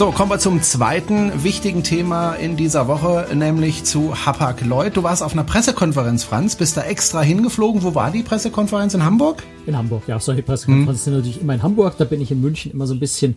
So, 0.00 0.12
kommen 0.12 0.30
wir 0.30 0.38
zum 0.38 0.62
zweiten 0.62 1.44
wichtigen 1.44 1.82
Thema 1.82 2.32
in 2.32 2.56
dieser 2.56 2.88
Woche, 2.88 3.26
nämlich 3.34 3.84
zu 3.84 4.14
Hapag-Lloyd. 4.14 4.96
Du 4.96 5.02
warst 5.02 5.22
auf 5.22 5.34
einer 5.34 5.44
Pressekonferenz, 5.44 6.24
Franz, 6.24 6.56
bist 6.56 6.78
da 6.78 6.84
extra 6.84 7.20
hingeflogen. 7.20 7.82
Wo 7.82 7.94
war 7.94 8.10
die 8.10 8.22
Pressekonferenz? 8.22 8.94
In 8.94 9.04
Hamburg? 9.04 9.42
In 9.66 9.76
Hamburg, 9.76 10.04
ja. 10.06 10.18
Solche 10.18 10.40
Pressekonferenzen 10.40 10.94
hm. 10.94 11.04
sind 11.04 11.12
natürlich 11.12 11.42
immer 11.42 11.52
in 11.52 11.62
Hamburg. 11.62 11.98
Da 11.98 12.06
bin 12.06 12.22
ich 12.22 12.30
in 12.30 12.40
München 12.40 12.72
immer 12.72 12.86
so 12.86 12.94
ein 12.94 12.98
bisschen 12.98 13.36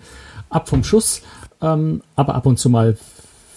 ab 0.49 0.69
vom 0.69 0.85
Schuss. 0.85 1.21
Ähm, 1.61 2.01
aber 2.15 2.33
ab 2.33 2.45
und 2.45 2.57
zu 2.57 2.69
mal 2.69 2.97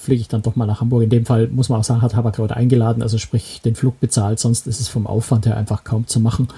fliege 0.00 0.22
ich 0.22 0.26
dann 0.26 0.42
doch 0.42 0.56
mal 0.56 0.66
nach 0.66 0.80
Hamburg. 0.80 1.04
In 1.04 1.10
dem 1.10 1.26
Fall 1.26 1.46
muss 1.46 1.68
man 1.68 1.78
auch 1.78 1.84
sagen, 1.84 2.02
hat 2.02 2.16
Hapag-Lloyd 2.16 2.50
eingeladen, 2.50 3.04
also 3.04 3.18
sprich 3.18 3.60
den 3.64 3.76
Flug 3.76 4.00
bezahlt. 4.00 4.40
Sonst 4.40 4.66
ist 4.66 4.80
es 4.80 4.88
vom 4.88 5.06
Aufwand 5.06 5.46
her 5.46 5.56
einfach 5.56 5.84
kaum 5.84 6.08
zu 6.08 6.18
machen. 6.18 6.48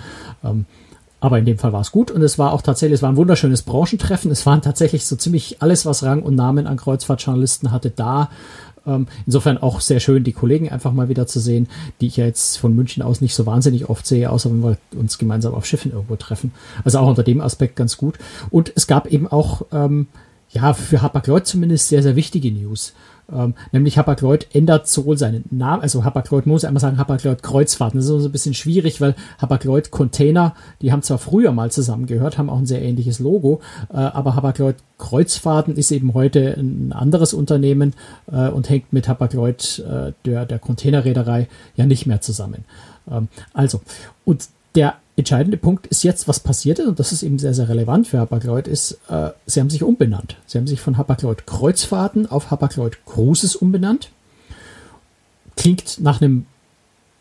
Ähm, 0.42 0.64
aber 1.20 1.38
in 1.38 1.44
dem 1.44 1.58
Fall 1.58 1.72
war 1.72 1.80
es 1.80 1.90
gut 1.90 2.10
und 2.10 2.22
es 2.22 2.38
war 2.38 2.52
auch 2.52 2.62
tatsächlich, 2.62 2.98
es 2.98 3.02
war 3.02 3.10
ein 3.10 3.16
wunderschönes 3.16 3.62
Branchentreffen. 3.62 4.30
Es 4.30 4.46
waren 4.46 4.62
tatsächlich 4.62 5.04
so 5.04 5.16
ziemlich 5.16 5.60
alles, 5.60 5.84
was 5.84 6.04
Rang 6.04 6.22
und 6.22 6.36
Namen 6.36 6.66
an 6.66 6.76
Kreuzfahrtjournalisten 6.76 7.72
hatte, 7.72 7.90
da. 7.90 8.30
Ähm, 8.86 9.08
insofern 9.26 9.58
auch 9.58 9.80
sehr 9.80 9.98
schön, 9.98 10.22
die 10.22 10.32
Kollegen 10.32 10.70
einfach 10.70 10.92
mal 10.92 11.08
wieder 11.08 11.26
zu 11.26 11.40
sehen, 11.40 11.68
die 12.00 12.06
ich 12.06 12.16
ja 12.16 12.24
jetzt 12.24 12.56
von 12.58 12.74
München 12.74 13.02
aus 13.02 13.20
nicht 13.20 13.34
so 13.34 13.46
wahnsinnig 13.46 13.88
oft 13.88 14.06
sehe, 14.06 14.30
außer 14.30 14.50
wenn 14.50 14.62
wir 14.62 14.78
uns 14.96 15.18
gemeinsam 15.18 15.54
auf 15.54 15.66
Schiffen 15.66 15.92
irgendwo 15.92 16.16
treffen. 16.16 16.52
Also 16.84 16.98
auch 17.00 17.08
unter 17.08 17.24
dem 17.24 17.40
Aspekt 17.40 17.74
ganz 17.74 17.96
gut. 17.96 18.18
Und 18.50 18.72
es 18.76 18.86
gab 18.86 19.08
eben 19.08 19.26
auch, 19.26 19.62
ähm, 19.72 20.06
ja, 20.50 20.72
für 20.72 21.02
Hapag-Lloyd 21.02 21.46
zumindest 21.46 21.88
sehr, 21.88 22.02
sehr 22.02 22.16
wichtige 22.16 22.50
News. 22.50 22.94
Ähm, 23.30 23.54
nämlich 23.72 23.98
Hapag-Lloyd 23.98 24.54
ändert 24.54 24.88
sowohl 24.88 25.18
seinen 25.18 25.44
Namen, 25.50 25.82
also 25.82 26.04
Hapag-Lloyd 26.04 26.46
muss 26.46 26.64
einmal 26.64 26.80
sagen 26.80 26.98
Hapag-Lloyd 26.98 27.42
Kreuzfahrten. 27.42 27.98
Das 27.98 28.06
ist 28.08 28.22
so 28.22 28.28
ein 28.28 28.32
bisschen 28.32 28.54
schwierig, 28.54 29.00
weil 29.00 29.14
Hapag-Lloyd 29.38 29.90
Container, 29.90 30.54
die 30.80 30.92
haben 30.92 31.02
zwar 31.02 31.18
früher 31.18 31.52
mal 31.52 31.70
zusammengehört, 31.70 32.38
haben 32.38 32.48
auch 32.48 32.58
ein 32.58 32.66
sehr 32.66 32.82
ähnliches 32.82 33.18
Logo, 33.18 33.60
äh, 33.90 33.96
aber 33.96 34.34
Hapag-Lloyd 34.34 34.76
Kreuzfahrten 34.96 35.76
ist 35.76 35.90
eben 35.90 36.14
heute 36.14 36.54
ein 36.58 36.92
anderes 36.92 37.34
Unternehmen 37.34 37.94
äh, 38.32 38.48
und 38.48 38.70
hängt 38.70 38.92
mit 38.92 39.08
Hapag-Lloyd 39.08 39.78
äh, 39.80 40.12
der, 40.24 40.46
der 40.46 40.58
Containerreederei 40.58 41.48
ja 41.76 41.86
nicht 41.86 42.06
mehr 42.06 42.20
zusammen. 42.20 42.64
Ähm, 43.10 43.28
also, 43.52 43.80
und 44.24 44.48
der 44.74 44.96
entscheidende 45.18 45.56
Punkt 45.56 45.86
ist 45.88 46.04
jetzt, 46.04 46.28
was 46.28 46.40
passiert 46.40 46.78
ist, 46.78 46.86
und 46.86 47.00
das 47.00 47.12
ist 47.12 47.22
eben 47.22 47.38
sehr, 47.38 47.54
sehr 47.54 47.68
relevant 47.68 48.06
für 48.06 48.18
Hapag-Lloyd, 48.18 48.68
ist, 48.68 48.98
äh, 49.08 49.30
sie 49.46 49.60
haben 49.60 49.70
sich 49.70 49.82
umbenannt. 49.82 50.36
Sie 50.46 50.58
haben 50.58 50.66
sich 50.66 50.80
von 50.80 50.96
Hapag-Lloyd 50.96 51.46
Kreuzfahrten 51.46 52.30
auf 52.30 52.50
Hapag-Lloyd 52.50 53.04
Cruises 53.04 53.56
umbenannt. 53.56 54.10
Klingt 55.56 56.00
nach 56.00 56.20
einem 56.20 56.46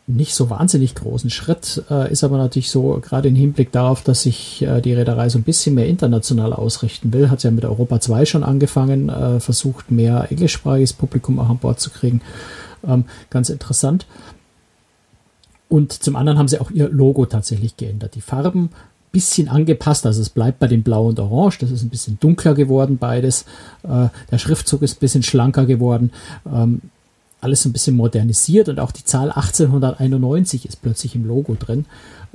nicht 0.06 0.36
so 0.36 0.50
wahnsinnig 0.50 0.96
großen 0.96 1.30
Schritt, 1.30 1.84
äh, 1.90 2.10
ist 2.12 2.24
aber 2.24 2.38
natürlich 2.38 2.72
so, 2.72 3.00
gerade 3.02 3.28
im 3.28 3.36
Hinblick 3.36 3.74
darauf, 3.74 4.04
dass 4.04 4.22
sich 4.22 4.62
äh, 4.62 4.80
die 4.80 4.94
Reederei 4.94 5.28
so 5.28 5.38
ein 5.38 5.44
bisschen 5.44 5.76
mehr 5.76 5.88
international 5.88 6.54
ausrichten 6.54 7.12
will, 7.12 7.30
hat 7.30 7.42
sie 7.42 7.50
ja 7.50 7.52
mit 7.52 7.66
Europa 7.66 8.00
2 8.00 8.26
schon 8.26 8.44
angefangen, 8.44 9.10
äh, 9.10 9.42
versucht 9.42 9.92
mehr 9.92 10.28
englischsprachiges 10.32 10.94
Publikum 10.94 11.40
auch 11.40 11.50
an 11.50 11.58
Bord 11.58 11.82
zu 11.82 11.90
kriegen. 11.90 12.22
Ähm, 12.88 13.04
ganz 13.30 13.50
interessant. 13.50 14.06
Und 15.70 15.92
zum 15.92 16.16
anderen 16.16 16.38
haben 16.38 16.48
sie 16.48 16.60
auch 16.60 16.72
ihr 16.72 16.90
Logo 16.90 17.26
tatsächlich 17.26 17.78
geändert. 17.78 18.16
Die 18.16 18.22
Farben 18.22 18.70
bisschen 19.12 19.48
angepasst, 19.50 20.06
also 20.06 20.22
es 20.22 20.30
bleibt 20.30 20.60
bei 20.60 20.68
dem 20.68 20.84
Blau 20.84 21.08
und 21.08 21.20
Orange, 21.20 21.60
das 21.60 21.72
ist 21.72 21.82
ein 21.82 21.90
bisschen 21.90 22.20
dunkler 22.20 22.54
geworden 22.54 22.98
beides. 22.98 23.46
Äh, 23.84 24.10
der 24.32 24.38
Schriftzug 24.38 24.82
ist 24.82 24.98
ein 24.98 25.00
bisschen 25.00 25.24
schlanker 25.24 25.66
geworden. 25.66 26.12
Ähm, 26.46 26.82
alles 27.40 27.66
ein 27.66 27.74
bisschen 27.74 27.96
modernisiert 27.96 28.68
und 28.68 28.80
auch 28.80 28.92
die 28.92 29.04
Zahl 29.04 29.32
1891 29.32 30.68
ist 30.68 30.82
plötzlich 30.82 31.16
im 31.16 31.26
Logo 31.26 31.56
drin. 31.58 31.86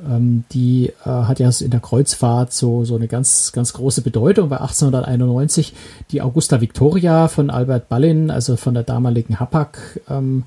Ähm, 0.00 0.44
die 0.52 0.92
äh, 1.04 1.08
hat 1.08 1.40
ja 1.40 1.50
in 1.60 1.70
der 1.70 1.80
Kreuzfahrt 1.80 2.52
so, 2.52 2.84
so 2.84 2.96
eine 2.96 3.08
ganz, 3.08 3.52
ganz 3.52 3.72
große 3.72 4.02
Bedeutung. 4.02 4.48
Bei 4.48 4.60
1891 4.60 5.74
die 6.10 6.22
Augusta 6.22 6.60
Victoria 6.60 7.28
von 7.28 7.50
Albert 7.50 7.88
Ballin, 7.88 8.30
also 8.30 8.56
von 8.56 8.74
der 8.74 8.84
damaligen 8.84 9.40
Hapag, 9.40 10.00
ähm, 10.08 10.44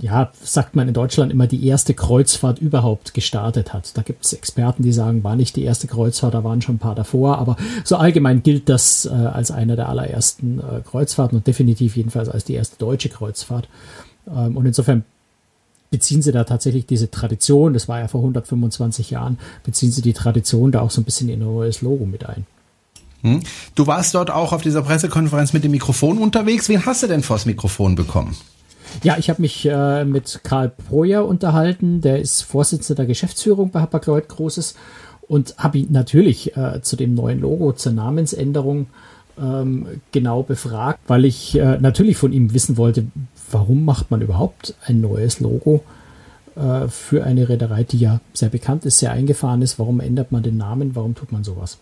ja, 0.00 0.30
sagt 0.42 0.76
man 0.76 0.88
in 0.88 0.94
Deutschland 0.94 1.32
immer, 1.32 1.46
die 1.46 1.66
erste 1.66 1.94
Kreuzfahrt 1.94 2.58
überhaupt 2.58 3.14
gestartet 3.14 3.72
hat. 3.72 3.96
Da 3.96 4.02
gibt 4.02 4.24
es 4.24 4.32
Experten, 4.32 4.82
die 4.82 4.92
sagen, 4.92 5.24
war 5.24 5.36
nicht 5.36 5.56
die 5.56 5.64
erste 5.64 5.86
Kreuzfahrt, 5.86 6.34
da 6.34 6.44
waren 6.44 6.62
schon 6.62 6.76
ein 6.76 6.80
paar 6.80 6.94
davor, 6.94 7.38
aber 7.38 7.56
so 7.84 7.96
allgemein 7.96 8.42
gilt 8.42 8.68
das 8.68 9.06
äh, 9.06 9.10
als 9.10 9.50
eine 9.50 9.76
der 9.76 9.88
allerersten 9.88 10.60
äh, 10.60 10.80
Kreuzfahrten 10.84 11.38
und 11.38 11.46
definitiv 11.46 11.96
jedenfalls 11.96 12.28
als 12.28 12.44
die 12.44 12.54
erste 12.54 12.76
deutsche 12.78 13.08
Kreuzfahrt. 13.08 13.68
Ähm, 14.28 14.56
und 14.56 14.66
insofern 14.66 15.04
beziehen 15.90 16.22
sie 16.22 16.32
da 16.32 16.44
tatsächlich 16.44 16.86
diese 16.86 17.10
Tradition, 17.10 17.72
das 17.72 17.88
war 17.88 18.00
ja 18.00 18.08
vor 18.08 18.20
125 18.20 19.10
Jahren, 19.10 19.38
beziehen 19.64 19.90
sie 19.90 20.02
die 20.02 20.12
Tradition 20.12 20.72
da 20.72 20.80
auch 20.80 20.90
so 20.90 21.00
ein 21.00 21.04
bisschen 21.04 21.28
in 21.28 21.40
ein 21.40 21.46
neues 21.46 21.82
Logo 21.82 22.04
mit 22.04 22.26
ein. 22.26 22.46
Hm? 23.22 23.42
Du 23.74 23.86
warst 23.86 24.14
dort 24.14 24.30
auch 24.30 24.52
auf 24.52 24.62
dieser 24.62 24.82
Pressekonferenz 24.82 25.52
mit 25.52 25.64
dem 25.64 25.72
Mikrofon 25.72 26.18
unterwegs. 26.18 26.68
Wen 26.68 26.86
hast 26.86 27.02
du 27.02 27.08
denn 27.08 27.22
vors 27.22 27.46
Mikrofon 27.46 27.94
bekommen? 27.94 28.36
Ja, 29.02 29.16
ich 29.18 29.30
habe 29.30 29.42
mich 29.42 29.66
äh, 29.66 30.04
mit 30.04 30.40
Karl 30.42 30.70
Projer 30.70 31.24
unterhalten, 31.26 32.00
der 32.00 32.20
ist 32.20 32.42
Vorsitzender 32.42 33.02
der 33.02 33.06
Geschäftsführung 33.06 33.70
bei 33.70 33.80
Hapag-Lloyd 33.80 34.28
Großes 34.28 34.74
und 35.28 35.54
habe 35.58 35.78
ihn 35.78 35.92
natürlich 35.92 36.56
äh, 36.56 36.80
zu 36.82 36.96
dem 36.96 37.14
neuen 37.14 37.40
Logo, 37.40 37.72
zur 37.72 37.92
Namensänderung 37.92 38.86
ähm, 39.40 39.86
genau 40.12 40.42
befragt, 40.42 41.00
weil 41.06 41.24
ich 41.24 41.56
äh, 41.58 41.78
natürlich 41.78 42.16
von 42.16 42.32
ihm 42.32 42.54
wissen 42.54 42.76
wollte, 42.76 43.06
warum 43.50 43.84
macht 43.84 44.10
man 44.10 44.20
überhaupt 44.20 44.74
ein 44.84 45.00
neues 45.00 45.40
Logo 45.40 45.82
äh, 46.56 46.88
für 46.88 47.24
eine 47.24 47.48
Reederei, 47.48 47.84
die 47.84 47.98
ja 47.98 48.20
sehr 48.32 48.48
bekannt 48.48 48.84
ist, 48.84 48.98
sehr 48.98 49.12
eingefahren 49.12 49.62
ist. 49.62 49.78
Warum 49.78 50.00
ändert 50.00 50.32
man 50.32 50.42
den 50.42 50.56
Namen? 50.56 50.96
Warum 50.96 51.14
tut 51.14 51.30
man 51.30 51.44
sowas? 51.44 51.78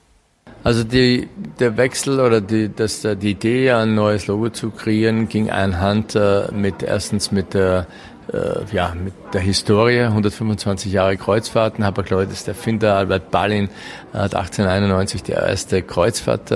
Also 0.67 0.83
die, 0.83 1.29
der 1.61 1.77
Wechsel 1.77 2.19
oder 2.19 2.41
die, 2.41 2.75
das, 2.75 3.05
äh, 3.05 3.15
die 3.15 3.31
Idee, 3.31 3.71
ein 3.71 3.95
neues 3.95 4.27
Logo 4.27 4.49
zu 4.49 4.71
kreieren, 4.71 5.29
ging 5.29 5.49
einhand 5.49 6.17
äh, 6.17 6.51
mit 6.53 6.83
erstens 6.83 7.31
mit 7.31 7.55
der 7.55 7.87
äh, 8.33 8.75
ja, 8.75 8.93
mit 8.93 9.15
der 9.33 9.43
Historie, 9.43 10.01
125 10.01 10.93
Jahre 10.93 11.17
Kreuzfahrten. 11.17 11.85
Hapag-Lloyd 11.85 12.33
ist 12.33 12.49
der 12.49 12.57
Erfinder, 12.57 12.97
Albert 12.97 13.31
Ballin 13.31 13.69
hat 14.13 14.35
1891 14.35 15.23
die 15.23 15.31
erste 15.31 15.83
Kreuzfahrt 15.83 16.53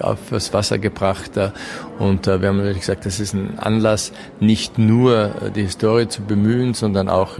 auf 0.00 0.18
das 0.30 0.52
Wasser 0.52 0.76
gebracht. 0.76 1.30
Und 1.98 2.26
wir 2.26 2.34
haben 2.34 2.58
natürlich 2.58 2.80
gesagt, 2.80 3.06
das 3.06 3.20
ist 3.20 3.32
ein 3.32 3.58
Anlass, 3.58 4.12
nicht 4.40 4.76
nur 4.76 5.30
die 5.54 5.62
Historie 5.62 6.08
zu 6.08 6.20
bemühen, 6.20 6.74
sondern 6.74 7.08
auch 7.08 7.38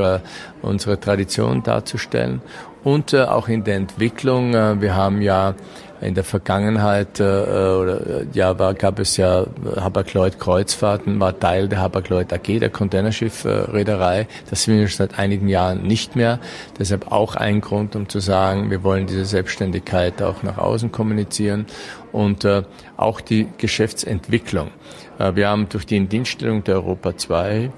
unsere 0.63 0.99
Tradition 0.99 1.63
darzustellen. 1.63 2.41
und 2.83 3.15
auch 3.15 3.49
in 3.49 3.65
der 3.65 3.77
Entwicklung. 3.77 4.53
Wir 4.81 4.95
haben 4.95 5.21
ja 5.21 5.55
in 6.01 6.15
der 6.15 6.25
Vergangenheit 6.25 7.21
äh, 7.21 7.23
oder 7.23 8.25
ja 8.33 8.59
war, 8.59 8.75
gab 8.75 8.99
es 8.99 9.17
ja 9.17 9.47
Hapag-Lloyd 9.77 10.39
Kreuzfahrten 10.39 11.19
war 11.21 11.39
Teil 11.39 11.69
der 11.69 11.81
Hapag-Lloyd 11.81 12.33
AG 12.33 12.61
der 12.61 12.71
Containerschiffreederei 12.71 14.27
das 14.51 14.65
sind 14.65 14.79
wir 14.79 14.89
seit 14.89 15.19
einigen 15.19 15.49
Jahren 15.49 15.83
nicht 15.83 16.17
mehr. 16.17 16.39
Deshalb 16.79 17.13
auch 17.13 17.37
ein 17.37 17.61
Grund 17.61 17.97
um 17.97 18.09
zu 18.09 18.21
sagen 18.21 18.71
wir 18.71 18.83
wollen 18.83 19.07
diese 19.07 19.25
Selbstständigkeit 19.25 20.23
auch 20.23 20.43
nach 20.43 20.59
außen 20.59 20.93
kommunizieren 20.93 21.67
und 22.13 22.45
äh, 22.45 22.63
auch 22.97 23.21
die 23.21 23.49
Geschäftsentwicklung. 23.59 24.71
Äh, 25.19 25.35
wir 25.35 25.49
haben 25.49 25.69
durch 25.69 25.87
die 25.87 25.97
Indienststellung 25.97 26.65
der 26.65 26.77
Europa 26.77 27.17
2 27.17 27.71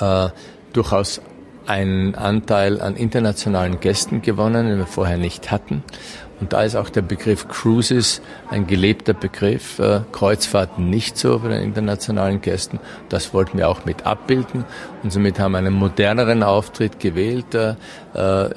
äh, 0.00 0.28
durchaus 0.72 1.20
einen 1.66 2.14
Anteil 2.14 2.80
an 2.80 2.96
internationalen 2.96 3.80
Gästen 3.80 4.22
gewonnen, 4.22 4.68
den 4.68 4.78
wir 4.78 4.86
vorher 4.86 5.18
nicht 5.18 5.50
hatten. 5.50 5.82
Und 6.40 6.52
da 6.52 6.62
ist 6.62 6.76
auch 6.76 6.90
der 6.90 7.02
Begriff 7.02 7.48
Cruises 7.48 8.20
ein 8.50 8.66
gelebter 8.66 9.14
Begriff. 9.14 9.78
Äh, 9.78 10.00
Kreuzfahrten 10.12 10.90
nicht 10.90 11.16
so 11.16 11.38
bei 11.38 11.48
den 11.48 11.62
internationalen 11.62 12.42
Gästen. 12.42 12.78
Das 13.08 13.32
wollten 13.32 13.56
wir 13.58 13.68
auch 13.68 13.84
mit 13.84 14.04
abbilden. 14.04 14.64
Und 15.02 15.12
somit 15.12 15.38
haben 15.38 15.52
wir 15.52 15.58
einen 15.58 15.72
moderneren 15.72 16.42
Auftritt 16.42 17.00
gewählt, 17.00 17.54
äh, 17.54 17.76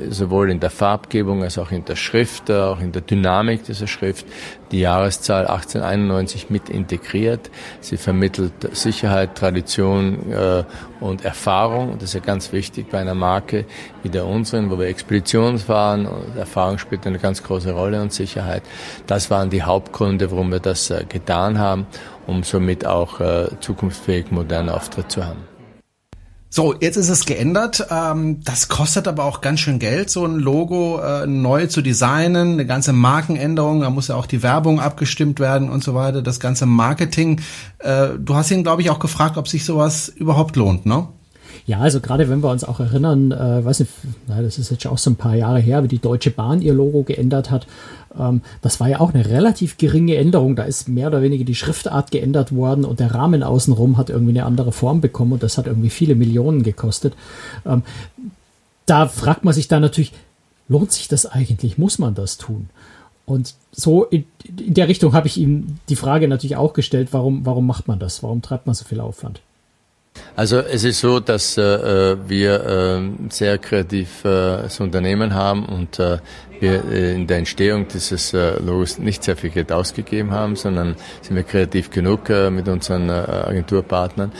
sowohl 0.10 0.51
in 0.51 0.60
der 0.60 0.70
Farbgebung 0.70 1.44
als 1.44 1.58
auch 1.58 1.72
in 1.72 1.84
der 1.84 1.96
Schrift, 1.96 2.50
auch 2.50 2.80
in 2.80 2.92
der 2.92 3.01
Dynamik 3.01 3.63
dieser 3.63 3.88
Schrift. 3.88 4.25
Die 4.72 4.80
Jahreszahl 4.80 5.48
1891 5.48 6.50
mit 6.50 6.70
integriert. 6.70 7.50
Sie 7.82 7.98
vermittelt 7.98 8.54
Sicherheit, 8.72 9.36
Tradition 9.36 10.20
und 11.00 11.25
Erfahrung. 11.25 11.94
Das 12.00 12.10
ist 12.10 12.13
ja 12.13 12.20
ganz 12.20 12.54
wichtig 12.54 12.89
bei 12.89 13.00
einer 13.00 13.16
Marke 13.16 13.66
wie 14.04 14.10
der 14.10 14.25
unseren, 14.25 14.70
wo 14.72 14.80
wir 14.80 14.88
Expeditionen 14.88 15.60
fahren. 15.60 16.08
Erfahrung 16.38 16.78
spielt 16.78 17.06
eine 17.06 17.20
ganz 17.20 17.44
große 17.44 17.72
Rolle 17.72 18.01
und 18.01 18.13
Sicherheit. 18.13 18.63
Das 19.08 19.30
waren 19.30 19.50
die 19.50 19.63
Hauptgründe, 19.63 20.32
warum 20.32 20.51
wir 20.51 20.60
das 20.60 20.94
getan 21.10 21.60
haben, 21.60 21.88
um 22.28 22.44
somit 22.44 22.86
auch 22.86 23.20
zukunftsfähig 23.60 24.32
modernen 24.32 24.70
Auftritt 24.70 25.12
zu 25.12 25.25
haben. 25.25 25.59
So, 26.51 26.74
jetzt 26.79 26.98
ist 26.98 27.10
es 27.10 27.25
geändert. 27.25 27.86
Ähm, 27.91 28.44
das 28.44 28.70
kostet 28.70 29.08
aber 29.08 29.24
auch 29.25 29.41
ganz 29.41 29.60
schön 29.60 29.77
Geld, 29.77 30.10
so 30.10 30.25
ein 30.25 30.36
Logo 30.36 31.00
äh, 31.00 31.27
neu 31.27 31.68
zu 31.68 31.84
designen, 31.84 32.53
eine 32.53 32.65
ganze 32.65 32.91
Markenänderung, 32.91 33.82
da 33.82 33.91
muss 33.91 34.08
ja 34.08 34.15
auch 34.15 34.25
die 34.25 34.41
Werbung 34.41 34.79
abgestimmt 34.79 35.39
werden 35.39 35.70
und 35.70 35.84
so 35.84 35.94
weiter, 35.94 36.24
das 36.24 36.39
ganze 36.39 36.65
Marketing. 36.65 37.39
Äh, 37.77 38.10
du 38.18 38.34
hast 38.34 38.50
ihn, 38.50 38.63
glaube 38.63 38.82
ich, 38.82 38.89
auch 38.89 39.00
gefragt, 39.00 39.38
ob 39.38 39.48
sich 39.48 39.63
sowas 39.63 40.10
überhaupt 40.10 40.56
lohnt, 40.56 40.88
ne? 40.88 41.08
Ja, 41.69 41.81
also 41.81 41.99
gerade 41.99 42.27
wenn 42.29 42.41
wir 42.41 42.49
uns 42.49 42.63
auch 42.63 42.79
erinnern, 42.79 43.31
äh, 43.31 43.63
weiß 43.63 43.81
nicht, 43.81 43.91
na, 44.27 44.41
das 44.41 44.57
ist 44.57 44.71
jetzt 44.71 44.88
auch 44.88 44.97
so 44.97 45.11
ein 45.11 45.17
paar 45.17 45.35
Jahre 45.35 45.59
her, 45.59 45.83
wie 45.83 45.88
die 45.88 45.99
Deutsche 45.99 46.31
Bahn 46.31 46.63
ihr 46.63 46.73
Logo 46.73 47.03
geändert 47.03 47.51
hat. 47.51 47.67
Ähm, 48.17 48.41
das 48.63 48.79
war 48.79 48.89
ja 48.89 48.99
auch 48.99 49.13
eine 49.13 49.29
relativ 49.29 49.77
geringe 49.77 50.15
Änderung. 50.15 50.55
Da 50.55 50.63
ist 50.63 50.89
mehr 50.89 51.09
oder 51.09 51.21
weniger 51.21 51.43
die 51.43 51.53
Schriftart 51.53 52.09
geändert 52.09 52.55
worden 52.55 52.85
und 52.85 52.99
der 52.99 53.13
Rahmen 53.13 53.43
außenrum 53.43 53.97
hat 53.97 54.09
irgendwie 54.09 54.31
eine 54.31 54.45
andere 54.45 54.71
Form 54.71 54.99
bekommen 54.99 55.33
und 55.33 55.43
das 55.43 55.59
hat 55.59 55.67
irgendwie 55.67 55.91
viele 55.91 56.15
Millionen 56.15 56.63
gekostet. 56.63 57.13
Ähm, 57.67 57.83
da 58.88 59.07
fragt 59.07 59.45
man 59.45 59.53
sich 59.53 59.67
dann 59.67 59.83
natürlich, 59.83 60.13
lohnt 60.69 60.91
sich 60.91 61.07
das 61.07 61.27
eigentlich? 61.27 61.77
Muss 61.77 61.99
man 61.99 62.15
das 62.15 62.39
tun? 62.39 62.71
Und 63.27 63.53
so 63.71 64.05
in, 64.05 64.25
in 64.57 64.73
der 64.73 64.88
Richtung 64.88 65.13
habe 65.13 65.27
ich 65.27 65.38
ihm 65.38 65.77
die 65.88 65.95
Frage 65.95 66.27
natürlich 66.27 66.57
auch 66.57 66.73
gestellt, 66.73 67.09
warum, 67.11 67.45
warum 67.45 67.67
macht 67.67 67.88
man 67.88 67.99
das? 67.99 68.23
Warum 68.23 68.41
treibt 68.41 68.65
man 68.65 68.73
so 68.73 68.85
viel 68.85 69.01
Aufwand? 69.01 69.41
Also 70.35 70.59
es 70.59 70.83
ist 70.83 70.99
so, 70.99 71.19
dass 71.19 71.57
äh, 71.57 72.17
wir 72.27 72.65
äh, 72.65 73.01
sehr 73.29 73.57
kreatives 73.57 74.79
äh, 74.79 74.83
Unternehmen 74.83 75.33
haben 75.33 75.65
und 75.65 75.99
äh, 75.99 76.19
wir 76.62 76.84
äh, 76.86 77.13
in 77.16 77.28
der 77.28 77.38
Entstehung 77.38 77.88
dieses 77.88 78.34
äh, 78.34 78.60
Logos 78.60 79.00
nicht 79.00 79.24
sehr 79.24 79.36
viel 79.36 79.50
Geld 79.50 79.72
ausgegeben 79.72 80.32
haben, 80.32 80.56
sondern 80.56 80.96
sind 81.22 81.36
wir 81.36 81.44
kreativ 81.44 81.89
genug 81.89 82.30
äh, 82.30 82.50
mit 82.50 82.68
unseren 82.68 83.10
Agenturpartnern, 83.10 84.32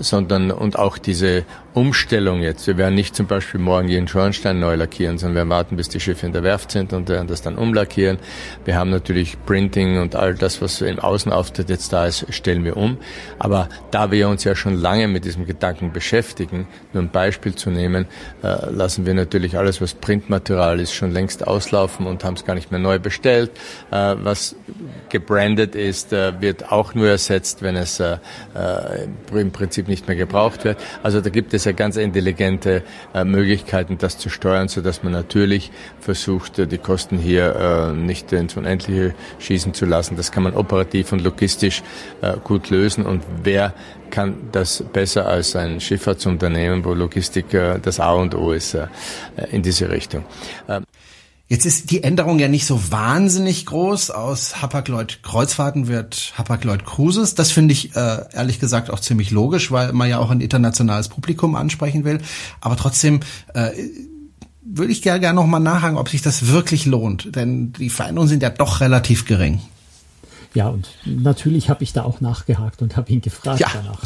sondern 0.00 0.50
und 0.50 0.78
auch 0.78 0.98
diese 0.98 1.44
Umstellung 1.74 2.42
jetzt. 2.42 2.66
Wir 2.66 2.76
werden 2.76 2.94
nicht 2.94 3.16
zum 3.16 3.26
Beispiel 3.26 3.58
morgen 3.58 3.88
jeden 3.88 4.06
Schornstein 4.06 4.60
neu 4.60 4.74
lackieren, 4.74 5.16
sondern 5.16 5.48
wir 5.48 5.54
warten, 5.54 5.76
bis 5.76 5.88
die 5.88 6.00
Schiffe 6.00 6.26
in 6.26 6.32
der 6.32 6.42
Werft 6.42 6.70
sind 6.70 6.92
und 6.92 7.08
werden 7.08 7.28
das 7.28 7.40
dann 7.40 7.56
umlackieren. 7.56 8.18
Wir 8.64 8.76
haben 8.76 8.90
natürlich 8.90 9.42
Printing 9.46 9.98
und 9.98 10.14
all 10.14 10.34
das, 10.34 10.60
was 10.60 10.82
im 10.82 10.98
Außenauftritt 10.98 11.70
jetzt 11.70 11.92
da 11.92 12.06
ist, 12.06 12.26
stellen 12.30 12.64
wir 12.64 12.76
um. 12.76 12.98
Aber 13.38 13.68
da 13.90 14.10
wir 14.10 14.28
uns 14.28 14.44
ja 14.44 14.54
schon 14.54 14.74
lange 14.74 15.08
mit 15.08 15.24
diesem 15.24 15.46
Gedanken 15.46 15.92
beschäftigen, 15.92 16.66
nur 16.92 17.02
ein 17.02 17.10
Beispiel 17.10 17.54
zu 17.54 17.70
nehmen, 17.70 18.06
lassen 18.42 19.06
wir 19.06 19.14
natürlich 19.14 19.56
alles, 19.56 19.80
was 19.80 19.94
Printmaterial 19.94 20.78
ist, 20.78 20.92
schon 20.92 21.12
längst 21.12 21.41
auslaufen 21.46 22.06
und 22.06 22.24
haben 22.24 22.34
es 22.34 22.44
gar 22.44 22.54
nicht 22.54 22.70
mehr 22.70 22.80
neu 22.80 22.98
bestellt. 22.98 23.50
Äh, 23.90 24.16
was 24.22 24.56
gebrandet 25.08 25.74
ist, 25.74 26.12
äh, 26.12 26.40
wird 26.40 26.72
auch 26.72 26.94
nur 26.94 27.08
ersetzt, 27.08 27.62
wenn 27.62 27.76
es 27.76 28.00
äh, 28.00 28.18
im 29.32 29.52
Prinzip 29.52 29.88
nicht 29.88 30.06
mehr 30.06 30.16
gebraucht 30.16 30.64
wird. 30.64 30.78
Also 31.02 31.20
da 31.20 31.30
gibt 31.30 31.54
es 31.54 31.64
ja 31.64 31.72
ganz 31.72 31.96
intelligente 31.96 32.82
Möglichkeiten, 33.24 33.98
das 33.98 34.18
zu 34.18 34.28
steuern, 34.28 34.68
so 34.68 34.80
dass 34.80 35.02
man 35.02 35.12
natürlich 35.12 35.70
versucht, 36.00 36.58
die 36.58 36.78
Kosten 36.78 37.18
hier 37.18 37.92
nicht 37.94 38.32
ins 38.32 38.56
Unendliche 38.56 39.14
schießen 39.38 39.74
zu 39.74 39.84
lassen. 39.84 40.16
Das 40.16 40.32
kann 40.32 40.42
man 40.42 40.54
operativ 40.54 41.12
und 41.12 41.22
logistisch 41.22 41.82
gut 42.44 42.70
lösen. 42.70 43.04
Und 43.06 43.22
wer 43.42 43.74
kann 44.10 44.34
das 44.52 44.84
besser 44.92 45.26
als 45.26 45.56
ein 45.56 45.80
Schifffahrtsunternehmen, 45.80 46.84
wo 46.84 46.94
Logistik 46.94 47.46
das 47.82 48.00
A 48.00 48.12
und 48.12 48.34
O 48.34 48.52
ist 48.52 48.76
in 49.50 49.62
diese 49.62 49.90
Richtung. 49.90 50.24
Jetzt 51.52 51.66
ist 51.66 51.90
die 51.90 52.02
Änderung 52.02 52.38
ja 52.38 52.48
nicht 52.48 52.64
so 52.64 52.80
wahnsinnig 52.90 53.66
groß. 53.66 54.10
Aus 54.10 54.62
Hapag-Lloyd 54.62 55.22
Kreuzfahrten 55.22 55.86
wird 55.86 56.32
Hapag-Lloyd 56.38 56.86
Cruises. 56.86 57.34
Das 57.34 57.50
finde 57.50 57.72
ich 57.72 57.94
äh, 57.94 58.24
ehrlich 58.32 58.58
gesagt 58.58 58.88
auch 58.88 59.00
ziemlich 59.00 59.30
logisch, 59.32 59.70
weil 59.70 59.92
man 59.92 60.08
ja 60.08 60.16
auch 60.16 60.30
ein 60.30 60.40
internationales 60.40 61.10
Publikum 61.10 61.54
ansprechen 61.54 62.04
will. 62.04 62.22
Aber 62.62 62.76
trotzdem 62.76 63.20
äh, 63.52 63.68
würde 64.62 64.92
ich 64.92 65.02
gerne 65.02 65.20
gern 65.20 65.36
noch 65.36 65.44
mal 65.44 65.60
nachhaken, 65.60 65.98
ob 65.98 66.08
sich 66.08 66.22
das 66.22 66.46
wirklich 66.46 66.86
lohnt. 66.86 67.36
Denn 67.36 67.74
die 67.74 67.90
Veränderungen 67.90 68.30
sind 68.30 68.42
ja 68.42 68.48
doch 68.48 68.80
relativ 68.80 69.26
gering. 69.26 69.60
Ja, 70.54 70.68
und 70.68 70.88
natürlich 71.04 71.68
habe 71.68 71.84
ich 71.84 71.92
da 71.92 72.04
auch 72.04 72.22
nachgehakt 72.22 72.80
und 72.80 72.96
habe 72.96 73.12
ihn 73.12 73.20
gefragt 73.20 73.60
ja. 73.60 73.68
danach. 73.74 74.00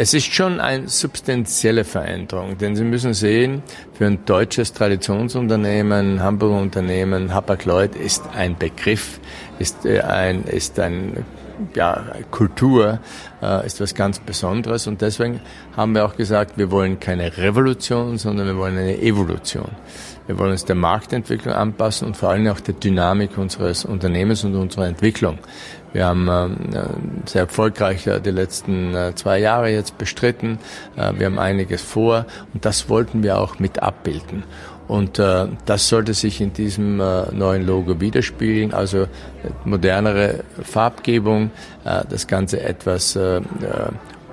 Es 0.00 0.14
ist 0.14 0.32
schon 0.32 0.60
eine 0.60 0.86
substanzielle 0.86 1.82
Veränderung, 1.82 2.56
denn 2.56 2.76
Sie 2.76 2.84
müssen 2.84 3.14
sehen, 3.14 3.64
für 3.94 4.06
ein 4.06 4.24
deutsches 4.24 4.72
Traditionsunternehmen, 4.72 6.22
Hamburger 6.22 6.60
Unternehmen, 6.60 7.34
Hapag-Lloyd 7.34 7.96
ist 7.96 8.22
ein 8.32 8.56
Begriff, 8.56 9.18
ist 9.58 9.84
äh, 9.84 10.02
ein, 10.02 10.44
ist 10.44 10.78
ein 10.78 11.26
ja, 11.74 12.12
Kultur 12.30 13.00
äh, 13.42 13.66
ist 13.66 13.80
was 13.80 13.92
ganz 13.92 14.20
Besonderes 14.20 14.86
und 14.86 15.00
deswegen 15.00 15.40
haben 15.76 15.96
wir 15.96 16.04
auch 16.04 16.16
gesagt, 16.16 16.56
wir 16.56 16.70
wollen 16.70 17.00
keine 17.00 17.36
Revolution, 17.36 18.18
sondern 18.18 18.46
wir 18.46 18.56
wollen 18.56 18.78
eine 18.78 19.02
Evolution. 19.02 19.70
Wir 20.28 20.38
wollen 20.38 20.52
uns 20.52 20.66
der 20.66 20.76
Marktentwicklung 20.76 21.54
anpassen 21.54 22.06
und 22.06 22.16
vor 22.16 22.28
allem 22.28 22.46
auch 22.48 22.60
der 22.60 22.74
Dynamik 22.74 23.38
unseres 23.38 23.86
Unternehmens 23.86 24.44
und 24.44 24.54
unserer 24.54 24.86
Entwicklung. 24.86 25.38
Wir 25.92 26.06
haben 26.06 26.28
äh, 26.28 26.48
sehr 27.26 27.42
erfolgreich 27.42 28.06
äh, 28.06 28.20
die 28.20 28.30
letzten 28.30 28.94
äh, 28.94 29.14
zwei 29.14 29.38
Jahre 29.38 29.70
jetzt 29.70 29.98
bestritten. 29.98 30.58
Äh, 30.96 31.12
wir 31.18 31.26
haben 31.26 31.38
einiges 31.38 31.82
vor 31.82 32.26
und 32.52 32.64
das 32.64 32.88
wollten 32.88 33.22
wir 33.22 33.38
auch 33.38 33.58
mit 33.58 33.82
abbilden. 33.82 34.44
Und 34.86 35.18
äh, 35.18 35.46
das 35.66 35.88
sollte 35.88 36.14
sich 36.14 36.40
in 36.40 36.52
diesem 36.52 37.00
äh, 37.00 37.30
neuen 37.32 37.66
Logo 37.66 38.00
widerspiegeln. 38.00 38.72
Also 38.72 39.02
äh, 39.02 39.08
modernere 39.64 40.44
Farbgebung, 40.62 41.50
äh, 41.84 42.04
das 42.08 42.26
Ganze 42.26 42.62
etwas 42.62 43.16
äh 43.16 43.40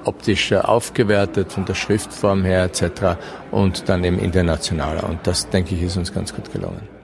optisch 0.05 0.53
aufgewertet 0.53 1.51
von 1.51 1.65
der 1.65 1.73
Schriftform 1.73 2.45
her 2.45 2.65
etc. 2.65 3.17
und 3.51 3.89
dann 3.89 4.03
eben 4.03 4.19
internationaler. 4.19 5.09
Und 5.09 5.25
das, 5.25 5.49
denke 5.49 5.75
ich, 5.75 5.81
ist 5.81 5.97
uns 5.97 6.13
ganz 6.13 6.33
gut 6.33 6.51
gelungen. 6.53 6.94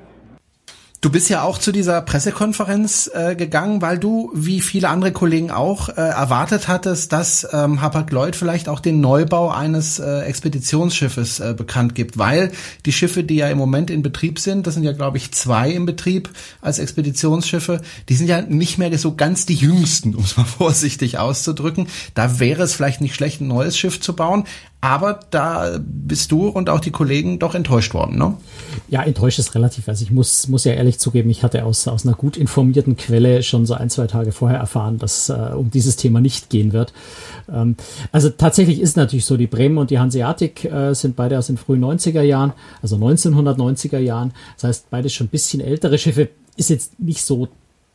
Du 1.04 1.10
bist 1.10 1.30
ja 1.30 1.42
auch 1.42 1.58
zu 1.58 1.72
dieser 1.72 2.00
Pressekonferenz 2.04 3.10
äh, 3.12 3.36
gegangen, 3.36 3.82
weil 3.82 3.98
du, 3.98 4.32
wie 4.36 4.62
viele 4.62 4.88
andere 4.88 5.12
Kollegen 5.12 5.50
auch, 5.50 5.90
äh, 5.90 5.94
erwartet 5.94 6.68
hattest, 6.68 7.12
dass 7.12 7.48
ähm, 7.52 7.82
Hapag-Lloyd 7.82 8.36
vielleicht 8.36 8.70
auch 8.70 8.80
den 8.80 9.02
Neubau 9.02 9.50
eines 9.50 9.98
äh, 9.98 10.20
Expeditionsschiffes 10.20 11.40
äh, 11.40 11.56
bekannt 11.58 11.96
gibt, 11.96 12.20
weil 12.20 12.52
die 12.86 12.94
Schiffe, 12.94 13.24
die 13.24 13.38
ja 13.38 13.50
im 13.50 13.58
Moment 13.58 13.90
in 13.90 14.04
Betrieb 14.04 14.38
sind, 14.38 14.68
das 14.68 14.76
sind 14.76 14.84
ja 14.84 14.92
glaube 14.92 15.18
ich 15.18 15.32
zwei 15.32 15.72
im 15.72 15.88
Betrieb 15.88 16.30
als 16.62 16.78
Expeditionsschiffe, 16.78 17.82
die 18.08 18.14
sind 18.14 18.28
ja 18.28 18.44
nicht 18.44 18.78
mehr 18.78 18.96
so 19.00 19.16
ganz 19.16 19.48
die 19.48 19.56
jüngsten, 19.56 20.14
um 20.16 20.24
es 20.24 20.38
mal 20.38 20.44
vorsichtig 20.44 21.18
auszudrücken. 21.18 21.88
Da 22.14 22.40
wäre 22.40 22.62
es 22.62 22.76
vielleicht 22.76 23.02
nicht 23.02 23.16
schlecht, 23.16 23.42
ein 23.42 23.48
neues 23.48 23.76
Schiff 23.76 24.00
zu 24.02 24.16
bauen, 24.16 24.44
aber 24.82 25.20
da 25.30 25.80
bist 25.80 26.32
du 26.32 26.48
und 26.48 26.68
auch 26.68 26.80
die 26.80 26.90
Kollegen 26.90 27.38
doch 27.38 27.54
enttäuscht 27.54 27.94
worden, 27.94 28.18
ne? 28.18 28.36
Ja, 28.90 29.04
enttäuscht 29.04 29.38
ist 29.38 29.54
relativ. 29.54 29.88
Also 29.88 30.04
ich 30.04 30.10
muss, 30.10 30.48
muss 30.48 30.64
ja 30.64 30.74
ehrlich 30.74 30.90
ehrlich 30.91 30.99
zugeben, 30.99 31.30
ich 31.30 31.43
hatte 31.43 31.63
aus, 31.63 31.88
aus 31.88 32.06
einer 32.06 32.15
gut 32.15 32.36
informierten 32.36 32.97
Quelle 32.97 33.43
schon 33.43 33.65
so 33.65 33.73
ein, 33.73 33.89
zwei 33.89 34.08
Tage 34.08 34.32
vorher 34.34 34.60
erfahren, 34.60 34.97
dass 34.97 35.30
äh, 35.30 35.51
um 35.56 35.71
dieses 35.71 35.95
Thema 35.95 36.19
nicht 36.19 36.49
gehen 36.49 36.73
wird. 36.73 36.91
Ähm, 37.51 37.75
also 38.12 38.30
tatsächlich 38.30 38.82
ist 38.82 38.97
natürlich 38.97 39.25
so, 39.25 39.38
die 39.38 39.47
Bremen 39.47 39.77
und 39.77 39.89
die 39.89 39.99
Hanseatic 39.99 40.65
äh, 40.65 40.93
sind 40.93 41.15
beide 41.15 41.38
aus 41.38 41.47
den 41.47 41.58
frühen 41.58 41.84
90er 41.84 42.21
Jahren, 42.21 42.51
also 42.82 42.97
1990er 42.97 43.99
Jahren. 43.99 44.34
Das 44.56 44.65
heißt, 44.65 44.89
beide 44.89 45.10
schon 45.10 45.27
ein 45.27 45.30
bisschen 45.30 45.62
ältere 45.62 45.97
Schiffe. 45.97 46.30
Ist 46.58 46.69
jetzt 46.69 46.99
nicht 46.99 47.23
so 47.23 47.47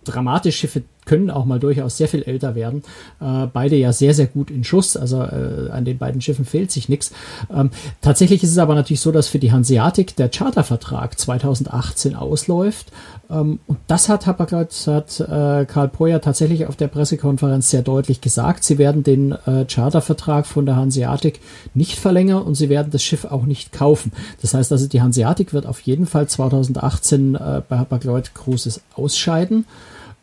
dramatisch. 0.06 0.56
Schiffe 0.56 0.82
können 1.06 1.30
auch 1.30 1.46
mal 1.46 1.58
durchaus 1.58 1.96
sehr 1.96 2.08
viel 2.08 2.24
älter 2.24 2.54
werden. 2.54 2.82
Äh, 3.20 3.46
beide 3.52 3.76
ja 3.76 3.92
sehr, 3.92 4.12
sehr 4.12 4.26
gut 4.26 4.50
in 4.50 4.64
Schuss. 4.64 4.96
Also 4.96 5.22
äh, 5.22 5.70
an 5.70 5.84
den 5.84 5.98
beiden 5.98 6.20
Schiffen 6.20 6.44
fehlt 6.44 6.70
sich 6.70 6.88
nichts. 6.88 7.12
Ähm, 7.54 7.70
tatsächlich 8.02 8.42
ist 8.42 8.50
es 8.50 8.58
aber 8.58 8.74
natürlich 8.74 9.00
so, 9.00 9.12
dass 9.12 9.28
für 9.28 9.38
die 9.38 9.52
Hanseatic 9.52 10.16
der 10.16 10.28
Chartervertrag 10.28 11.18
2018 11.18 12.16
ausläuft. 12.16 12.92
Ähm, 13.30 13.60
und 13.66 13.78
das 13.86 14.08
hat 14.08 14.26
Hapag-Lloyd, 14.26 14.72
hat 14.88 15.20
äh, 15.20 15.64
Karl 15.64 15.88
Poyer 15.88 16.20
tatsächlich 16.20 16.66
auf 16.66 16.76
der 16.76 16.88
Pressekonferenz 16.88 17.70
sehr 17.70 17.82
deutlich 17.82 18.20
gesagt. 18.20 18.64
Sie 18.64 18.78
werden 18.78 19.04
den 19.04 19.32
äh, 19.32 19.64
Chartervertrag 19.64 20.46
von 20.46 20.66
der 20.66 20.76
Hanseatic 20.76 21.40
nicht 21.74 21.98
verlängern 21.98 22.42
und 22.42 22.56
sie 22.56 22.68
werden 22.68 22.90
das 22.90 23.04
Schiff 23.04 23.24
auch 23.24 23.46
nicht 23.46 23.72
kaufen. 23.72 24.12
Das 24.42 24.54
heißt 24.54 24.72
also, 24.72 24.88
die 24.88 25.00
Hanseatic 25.00 25.52
wird 25.52 25.66
auf 25.66 25.80
jeden 25.80 26.06
Fall 26.06 26.28
2018 26.28 27.36
äh, 27.36 27.62
bei 27.68 27.78
Hapag-Lloyd 27.78 28.34
Cruises 28.34 28.80
ausscheiden. 28.94 29.66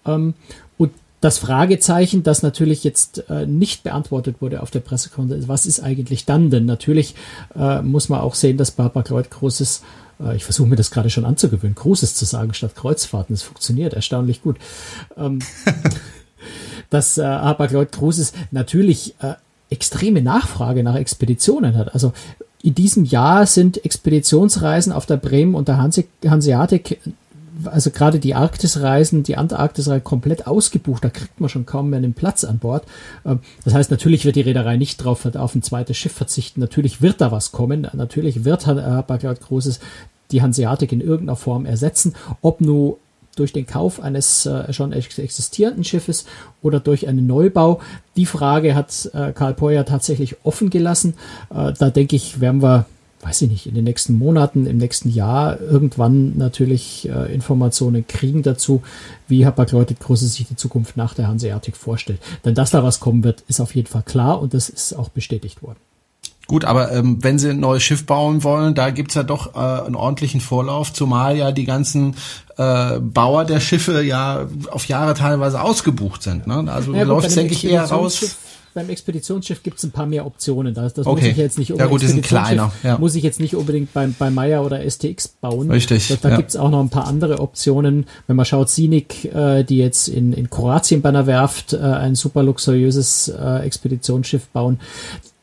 Ähm, 0.06 0.34
und 0.78 0.92
das 1.22 1.38
Fragezeichen, 1.38 2.24
das 2.24 2.44
natürlich 2.44 2.84
jetzt 2.84 3.30
äh, 3.30 3.46
nicht 3.46 3.84
beantwortet 3.84 4.38
wurde 4.40 4.62
auf 4.62 4.72
der 4.72 4.82
Pressekonferenz, 4.82 5.48
was 5.48 5.66
ist 5.66 5.80
eigentlich 5.80 6.26
dann? 6.26 6.50
Denn 6.50 6.66
natürlich 6.66 7.16
äh, 7.56 7.82
muss 7.82 8.10
man 8.10 8.22
auch 8.22 8.36
sehen, 8.36 8.58
dass 8.58 8.72
Barbara 8.72 9.04
Kreuz 9.04 9.30
großes, 9.30 9.84
äh, 10.22 10.36
ich 10.36 10.44
versuche 10.44 10.68
mir 10.68 10.76
das 10.76 10.92
gerade 10.92 11.10
schon 11.10 11.26
anzugewöhnen, 11.26 11.76
Großes 11.76 12.16
zu 12.16 12.26
sagen 12.26 12.54
statt 12.54 12.76
Kreuzfahrten. 12.76 13.34
Es 13.34 13.44
funktioniert 13.44 13.94
erstaunlich 13.94 14.42
gut. 14.42 14.58
Ähm, 15.18 15.40
dass 16.90 17.18
äh, 17.18 17.24
Hapag-Lloyd 17.24 17.92
Cruises 17.92 18.34
natürlich 18.52 19.16
äh, 19.22 19.34
extreme 19.70 20.22
Nachfrage 20.22 20.84
nach 20.84 20.96
Expeditionen 20.96 21.76
hat. 21.76 21.94
Also 21.94 22.14
in 22.62 22.76
diesem 22.76 23.04
Jahr 23.04 23.46
sind 23.46 23.84
Expeditionsreisen 23.84 24.94
auf 24.94 25.06
der 25.06 25.18
Bremen 25.18 25.56
und 25.56 25.68
der 25.68 25.78
Hanse 25.78 26.06
Hanseatic 26.26 27.00
also 27.66 27.92
gerade 27.92 28.20
die 28.20 28.36
Arktisreisen, 28.36 29.24
die 29.24 29.38
Antarktisreise 29.38 30.02
komplett 30.02 30.48
ausgebucht, 30.48 31.04
da 31.04 31.10
kriegt 31.10 31.40
man 31.40 31.50
schon 31.50 31.66
kaum 31.66 31.90
mehr 31.90 31.98
einen 31.98 32.14
Platz 32.14 32.44
an 32.44 32.60
Bord. 32.60 32.86
Ähm, 33.26 33.40
das 33.64 33.74
heißt, 33.74 33.92
natürlich 33.92 34.26
wird 34.26 34.36
die 34.36 34.42
Reederei 34.42 34.78
nicht 34.78 34.98
drauf 34.98 35.26
auf 35.36 35.56
ein 35.56 35.64
zweites 35.64 35.98
Schiff 35.98 36.14
verzichten. 36.14 36.60
Natürlich 36.60 37.02
wird 37.02 37.22
da 37.22 37.32
was 37.32 37.52
kommen. 37.52 37.88
Natürlich 37.94 38.46
wird 38.46 38.68
Hapag-Lloyd 38.68 39.42
Großes 39.42 39.80
die 40.32 40.42
Hanseatic 40.42 40.92
in 40.92 41.02
irgendeiner 41.02 41.36
Form 41.36 41.66
ersetzen. 41.66 42.16
Ob 42.42 42.62
nur 42.62 42.98
durch 43.36 43.54
den 43.54 43.66
Kauf 43.66 44.00
eines 44.00 44.46
äh, 44.46 44.72
schon 44.74 44.94
existierenden 44.94 45.84
Schiffes 45.84 46.26
oder 46.62 46.80
durch 46.80 47.08
einen 47.08 47.26
Neubau. 47.26 47.82
Die 48.16 48.26
Frage 48.26 48.76
hat 48.76 49.10
äh, 49.14 49.32
Karl 49.34 49.54
Poyer 49.54 49.86
tatsächlich 49.86 50.38
offen 50.44 50.70
gelassen. 50.70 51.16
Äh, 51.50 51.74
da 51.78 51.90
denke 51.90 52.16
ich, 52.16 52.42
werden 52.42 52.62
wir 52.62 52.86
weiß 53.24 53.44
ich 53.44 53.50
nicht, 53.50 53.68
in 53.68 53.76
den 53.76 53.84
nächsten 53.84 54.14
Monaten, 54.14 54.66
im 54.66 54.78
nächsten 54.78 55.10
Jahr 55.10 55.60
irgendwann 55.60 56.38
natürlich 56.38 57.08
äh, 57.10 57.34
Informationen 57.34 58.06
kriegen 58.08 58.44
dazu, 58.44 58.84
wie 59.28 59.46
Hapag-Lloyd 59.46 60.00
Große 60.00 60.28
sich 60.28 60.48
die 60.48 60.56
Zukunft 60.56 60.98
nach 60.98 61.14
der 61.14 61.28
Hanseatic 61.28 61.78
vorstellt. 61.78 62.20
Denn 62.44 62.56
dass 62.56 62.72
da 62.72 62.84
was 62.84 63.00
kommen 63.00 63.24
wird, 63.24 63.44
ist 63.48 63.62
auf 63.62 63.76
jeden 63.76 63.88
Fall 63.88 64.04
klar 64.04 64.42
und 64.42 64.54
das 64.54 64.70
ist 64.70 64.94
auch 64.94 65.10
bestätigt 65.10 65.64
worden. 65.64 65.80
Gut, 66.48 66.66
aber 66.66 66.92
ähm, 66.92 67.24
wenn 67.24 67.40
sie 67.40 67.52
ein 67.52 67.62
neues 67.62 67.84
Schiff 67.84 68.06
bauen 68.06 68.44
wollen, 68.44 68.76
da 68.76 68.90
gibt's 68.90 69.16
ja 69.16 69.24
doch 69.24 69.56
äh, 69.56 69.86
einen 69.86 69.96
ordentlichen 69.96 70.42
Vorlauf, 70.42 70.92
zumal 70.92 71.38
ja 71.38 71.54
die 71.54 71.64
ganzen 71.64 72.16
äh, 72.58 73.00
Bauer 73.00 73.46
der 73.46 73.62
Schiffe 73.62 74.04
ja 74.04 74.48
auf 74.70 74.86
Jahre 74.90 75.14
teilweise 75.14 75.62
ausgebucht 75.62 76.22
sind. 76.22 76.46
Ne? 76.46 76.66
Also 76.70 76.94
ja, 76.94 77.04
läuft 77.04 77.34
denke 77.34 77.54
ich, 77.54 77.66
eher 77.66 77.86
raus 77.86 78.36
beim 78.74 78.90
Expeditionsschiff 78.90 79.64
gibt 79.64 79.78
es 79.78 79.84
ein 79.84 79.92
paar 79.92 80.06
mehr 80.06 80.26
Optionen. 80.26 80.74
Das, 80.74 80.94
das 80.94 81.06
okay. 81.06 81.22
muss 81.22 81.32
ich 81.32 81.38
jetzt 81.38 81.58
nicht 81.58 81.72
unbedingt. 81.72 81.90
Ja 81.90 81.92
gut, 81.92 82.02
die 82.02 82.08
sind 82.08 82.24
kleiner. 82.24 82.72
Ja. 82.84 82.98
Muss 82.98 83.16
ich 83.16 83.24
jetzt 83.24 83.40
nicht 83.40 83.56
unbedingt 83.56 83.94
beim, 83.94 84.16
bei 84.18 84.30
Meyer 84.30 84.66
oder 84.66 84.90
STX 84.90 85.28
bauen. 85.28 85.72
Richtig. 85.72 86.08
Da, 86.08 86.16
da 86.22 86.30
ja. 86.30 86.38
gibt 86.38 86.50
es 86.50 86.56
auch 86.56 86.70
noch 86.70 86.80
ein 86.80 86.90
paar 86.90 87.08
andere 87.08 87.40
Optionen. 87.40 88.06
Wenn 88.28 88.36
man 88.36 88.46
schaut, 88.46 88.70
Sinik, 88.70 89.26
äh, 89.26 89.64
die 89.64 89.78
jetzt 89.78 90.08
in, 90.08 90.34
in 90.34 90.50
Kroatien 90.50 91.02
bei 91.02 91.10
einer 91.10 91.28
Werft 91.28 91.74
äh, 91.74 91.78
ein 91.78 92.16
super 92.16 92.44
luxuriöses 92.44 93.30
äh, 93.30 93.60
Expeditionsschiff 93.60 94.48
bauen. 94.48 94.80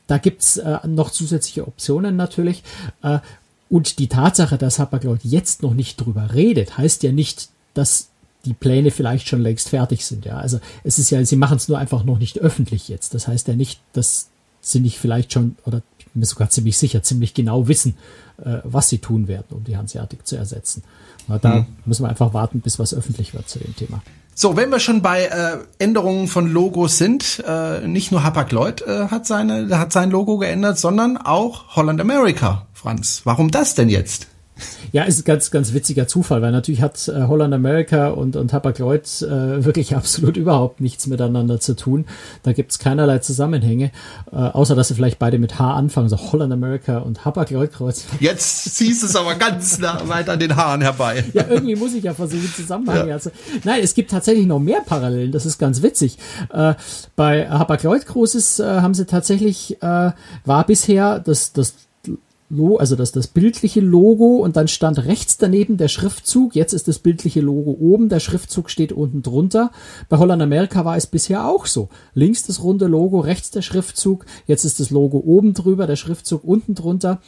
Da 0.06 0.18
gibt's 0.18 0.56
äh, 0.56 0.78
noch 0.86 1.10
zusätzliche 1.10 1.66
Optionen 1.66 2.16
natürlich. 2.16 2.62
Äh, 3.02 3.20
und 3.68 4.00
die 4.00 4.08
Tatsache, 4.08 4.58
dass 4.58 4.80
Hapag-Lloyd 4.80 5.20
jetzt 5.22 5.62
noch 5.62 5.74
nicht 5.74 5.96
drüber 5.96 6.34
redet, 6.34 6.76
heißt 6.76 7.04
ja 7.04 7.12
nicht, 7.12 7.50
dass 7.74 8.09
die 8.44 8.54
Pläne 8.54 8.90
vielleicht 8.90 9.28
schon 9.28 9.42
längst 9.42 9.68
fertig 9.68 10.04
sind. 10.04 10.24
Ja, 10.24 10.38
also 10.38 10.60
es 10.84 10.98
ist 10.98 11.10
ja, 11.10 11.24
sie 11.24 11.36
machen 11.36 11.56
es 11.56 11.68
nur 11.68 11.78
einfach 11.78 12.04
noch 12.04 12.18
nicht 12.18 12.38
öffentlich 12.38 12.88
jetzt. 12.88 13.14
Das 13.14 13.28
heißt 13.28 13.48
ja 13.48 13.54
nicht, 13.54 13.80
dass 13.92 14.28
sie 14.60 14.80
nicht 14.80 14.98
vielleicht 14.98 15.32
schon 15.32 15.56
oder 15.64 15.82
ich 15.98 16.06
bin 16.06 16.20
mir 16.20 16.26
sogar 16.26 16.50
ziemlich 16.50 16.76
sicher, 16.78 17.02
ziemlich 17.02 17.34
genau 17.34 17.68
wissen, 17.68 17.96
äh, 18.44 18.58
was 18.64 18.88
sie 18.88 18.98
tun 18.98 19.28
werden, 19.28 19.46
um 19.50 19.64
die 19.64 19.76
Hanseatic 19.76 20.26
zu 20.26 20.36
ersetzen. 20.36 20.82
Aber 21.28 21.38
da 21.38 21.54
hm. 21.56 21.66
müssen 21.84 22.04
wir 22.04 22.08
einfach 22.08 22.34
warten, 22.34 22.60
bis 22.60 22.78
was 22.78 22.94
öffentlich 22.94 23.34
wird 23.34 23.48
zu 23.48 23.58
dem 23.58 23.76
Thema. 23.76 24.02
So, 24.34 24.56
wenn 24.56 24.70
wir 24.70 24.80
schon 24.80 25.02
bei 25.02 25.26
äh, 25.26 25.58
Änderungen 25.78 26.26
von 26.26 26.50
Logos 26.50 26.96
sind, 26.96 27.44
äh, 27.46 27.86
nicht 27.86 28.10
nur 28.10 28.22
Hapag-Lloyd 28.22 28.80
äh, 28.80 29.08
hat 29.08 29.26
seine 29.26 29.78
hat 29.78 29.92
sein 29.92 30.10
Logo 30.10 30.38
geändert, 30.38 30.78
sondern 30.78 31.18
auch 31.18 31.76
Holland 31.76 32.00
America, 32.00 32.66
Franz. 32.72 33.20
Warum 33.24 33.50
das 33.50 33.74
denn 33.74 33.90
jetzt? 33.90 34.29
Ja, 34.92 35.04
ist 35.04 35.20
ein 35.20 35.24
ganz, 35.24 35.50
ganz 35.50 35.72
witziger 35.72 36.06
Zufall, 36.06 36.42
weil 36.42 36.52
natürlich 36.52 36.82
hat 36.82 37.08
äh, 37.08 37.22
Holland 37.22 37.54
America 37.54 38.08
und, 38.08 38.36
und 38.36 38.52
Hapag-Lloyd 38.52 39.22
äh, 39.22 39.64
wirklich 39.64 39.94
absolut 40.00 40.36
überhaupt 40.36 40.80
nichts 40.80 41.06
miteinander 41.06 41.60
zu 41.60 41.76
tun. 41.76 42.06
Da 42.42 42.52
gibt's 42.52 42.78
keinerlei 42.78 43.18
Zusammenhänge, 43.18 43.92
äh, 44.32 44.36
außer 44.36 44.74
dass 44.74 44.88
sie 44.88 44.94
vielleicht 44.94 45.18
beide 45.18 45.38
mit 45.38 45.58
H 45.58 45.74
anfangen, 45.74 46.08
so 46.08 46.16
Holland 46.16 46.52
America 46.52 46.98
und 46.98 47.24
Hapag-Lloyd 47.24 47.72
Kreuz. 47.72 48.04
Jetzt 48.20 48.74
ziehst 48.74 49.02
du 49.02 49.06
es 49.06 49.16
aber 49.16 49.34
ganz 49.34 49.78
nah, 49.78 50.08
weit 50.08 50.28
an 50.28 50.38
den 50.38 50.56
Haaren 50.56 50.80
herbei. 50.80 51.24
Ja, 51.32 51.44
irgendwie 51.48 51.76
muss 51.76 51.94
ich 51.94 52.04
ja 52.04 52.14
versuchen, 52.14 52.50
Zusammenhänge 52.54 53.08
ja. 53.08 53.14
also, 53.14 53.30
Nein, 53.64 53.80
es 53.82 53.94
gibt 53.94 54.10
tatsächlich 54.10 54.46
noch 54.46 54.58
mehr 54.58 54.80
Parallelen, 54.80 55.32
das 55.32 55.46
ist 55.46 55.58
ganz 55.58 55.82
witzig. 55.82 56.18
Äh, 56.52 56.74
bei 57.16 57.48
Hapag-Lloyd 57.48 58.06
Großes 58.06 58.60
äh, 58.60 58.64
haben 58.64 58.94
sie 58.94 59.06
tatsächlich, 59.06 59.82
äh, 59.82 60.10
war 60.44 60.66
bisher 60.66 61.18
das, 61.18 61.52
das 61.52 61.74
Logo, 62.50 62.76
also 62.76 62.96
das, 62.96 63.12
das 63.12 63.28
bildliche 63.28 63.80
Logo 63.80 64.38
und 64.38 64.56
dann 64.56 64.68
stand 64.68 65.04
rechts 65.06 65.38
daneben 65.38 65.76
der 65.76 65.88
Schriftzug. 65.88 66.56
Jetzt 66.56 66.72
ist 66.72 66.88
das 66.88 66.98
bildliche 66.98 67.40
Logo 67.40 67.76
oben, 67.80 68.08
der 68.08 68.20
Schriftzug 68.20 68.70
steht 68.70 68.92
unten 68.92 69.22
drunter. 69.22 69.70
Bei 70.08 70.18
Holland 70.18 70.42
Amerika 70.42 70.84
war 70.84 70.96
es 70.96 71.06
bisher 71.06 71.46
auch 71.46 71.66
so. 71.66 71.88
Links 72.12 72.44
das 72.46 72.62
runde 72.62 72.86
Logo, 72.86 73.20
rechts 73.20 73.50
der 73.50 73.62
Schriftzug. 73.62 74.26
Jetzt 74.46 74.64
ist 74.64 74.80
das 74.80 74.90
Logo 74.90 75.18
oben 75.18 75.54
drüber, 75.54 75.86
der 75.86 75.96
Schriftzug 75.96 76.42
unten 76.42 76.74
drunter. 76.74 77.20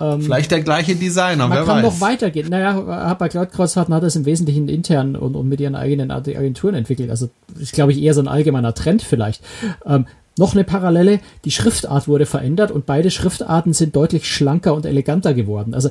Ähm, 0.00 0.20
Vielleicht 0.20 0.50
der 0.50 0.60
gleiche 0.60 0.94
Designer, 0.94 1.48
man 1.48 1.58
wer 1.58 1.64
kann 1.64 1.82
noch 1.82 2.00
weitergehen. 2.00 2.48
Naja, 2.48 3.14
bei 3.14 3.28
Cloud 3.28 3.50
Crossfahrten 3.50 3.92
hat 3.92 4.02
das 4.02 4.16
im 4.16 4.26
Wesentlichen 4.26 4.68
intern 4.68 5.16
und, 5.16 5.34
und 5.34 5.48
mit 5.48 5.60
ihren 5.60 5.74
eigenen 5.74 6.10
Agenturen 6.10 6.74
entwickelt. 6.74 7.10
Also 7.10 7.30
ist, 7.58 7.72
glaube 7.72 7.92
ich, 7.92 8.02
eher 8.02 8.14
so 8.14 8.20
ein 8.20 8.28
allgemeiner 8.28 8.74
Trend 8.74 9.02
vielleicht. 9.02 9.42
Ähm, 9.84 10.06
noch 10.38 10.54
eine 10.54 10.64
Parallele, 10.64 11.20
die 11.44 11.50
Schriftart 11.50 12.08
wurde 12.08 12.26
verändert 12.26 12.70
und 12.70 12.86
beide 12.86 13.10
Schriftarten 13.10 13.72
sind 13.72 13.94
deutlich 13.96 14.26
schlanker 14.26 14.74
und 14.74 14.86
eleganter 14.86 15.34
geworden. 15.34 15.74
Also 15.74 15.90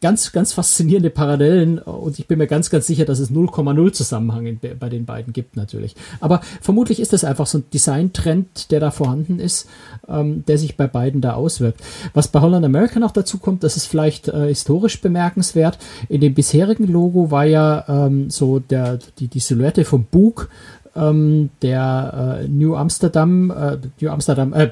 ganz, 0.00 0.32
ganz 0.32 0.52
faszinierende 0.52 1.10
Parallelen 1.10 1.78
und 1.78 2.18
ich 2.18 2.28
bin 2.28 2.38
mir 2.38 2.46
ganz, 2.46 2.70
ganz 2.70 2.86
sicher, 2.86 3.04
dass 3.04 3.18
es 3.18 3.32
0,0 3.32 3.92
Zusammenhang 3.92 4.58
bei 4.78 4.88
den 4.88 5.04
beiden 5.06 5.32
gibt 5.32 5.56
natürlich. 5.56 5.96
Aber 6.20 6.40
vermutlich 6.60 7.00
ist 7.00 7.12
das 7.12 7.24
einfach 7.24 7.46
so 7.46 7.58
ein 7.58 7.64
Designtrend, 7.72 8.70
der 8.70 8.80
da 8.80 8.90
vorhanden 8.90 9.40
ist, 9.40 9.68
ähm, 10.08 10.44
der 10.46 10.58
sich 10.58 10.76
bei 10.76 10.86
beiden 10.86 11.20
da 11.20 11.34
auswirkt. 11.34 11.80
Was 12.14 12.28
bei 12.28 12.40
Holland 12.40 12.64
America 12.64 13.00
noch 13.00 13.10
dazu 13.10 13.38
kommt, 13.38 13.64
das 13.64 13.76
ist 13.76 13.86
vielleicht 13.86 14.28
äh, 14.28 14.48
historisch 14.48 15.00
bemerkenswert. 15.00 15.78
In 16.08 16.20
dem 16.20 16.34
bisherigen 16.34 16.86
Logo 16.86 17.30
war 17.30 17.44
ja 17.44 17.84
ähm, 17.88 18.30
so 18.30 18.60
der, 18.60 18.98
die, 19.18 19.26
die 19.26 19.40
Silhouette 19.40 19.84
vom 19.84 20.04
Bug 20.04 20.48
ähm, 20.96 21.50
der 21.62 22.40
äh, 22.42 22.48
New 22.48 22.76
Amsterdam, 22.76 23.50
äh, 23.50 23.78
New 24.00 24.10
Amsterdam, 24.10 24.52
äh, 24.52 24.70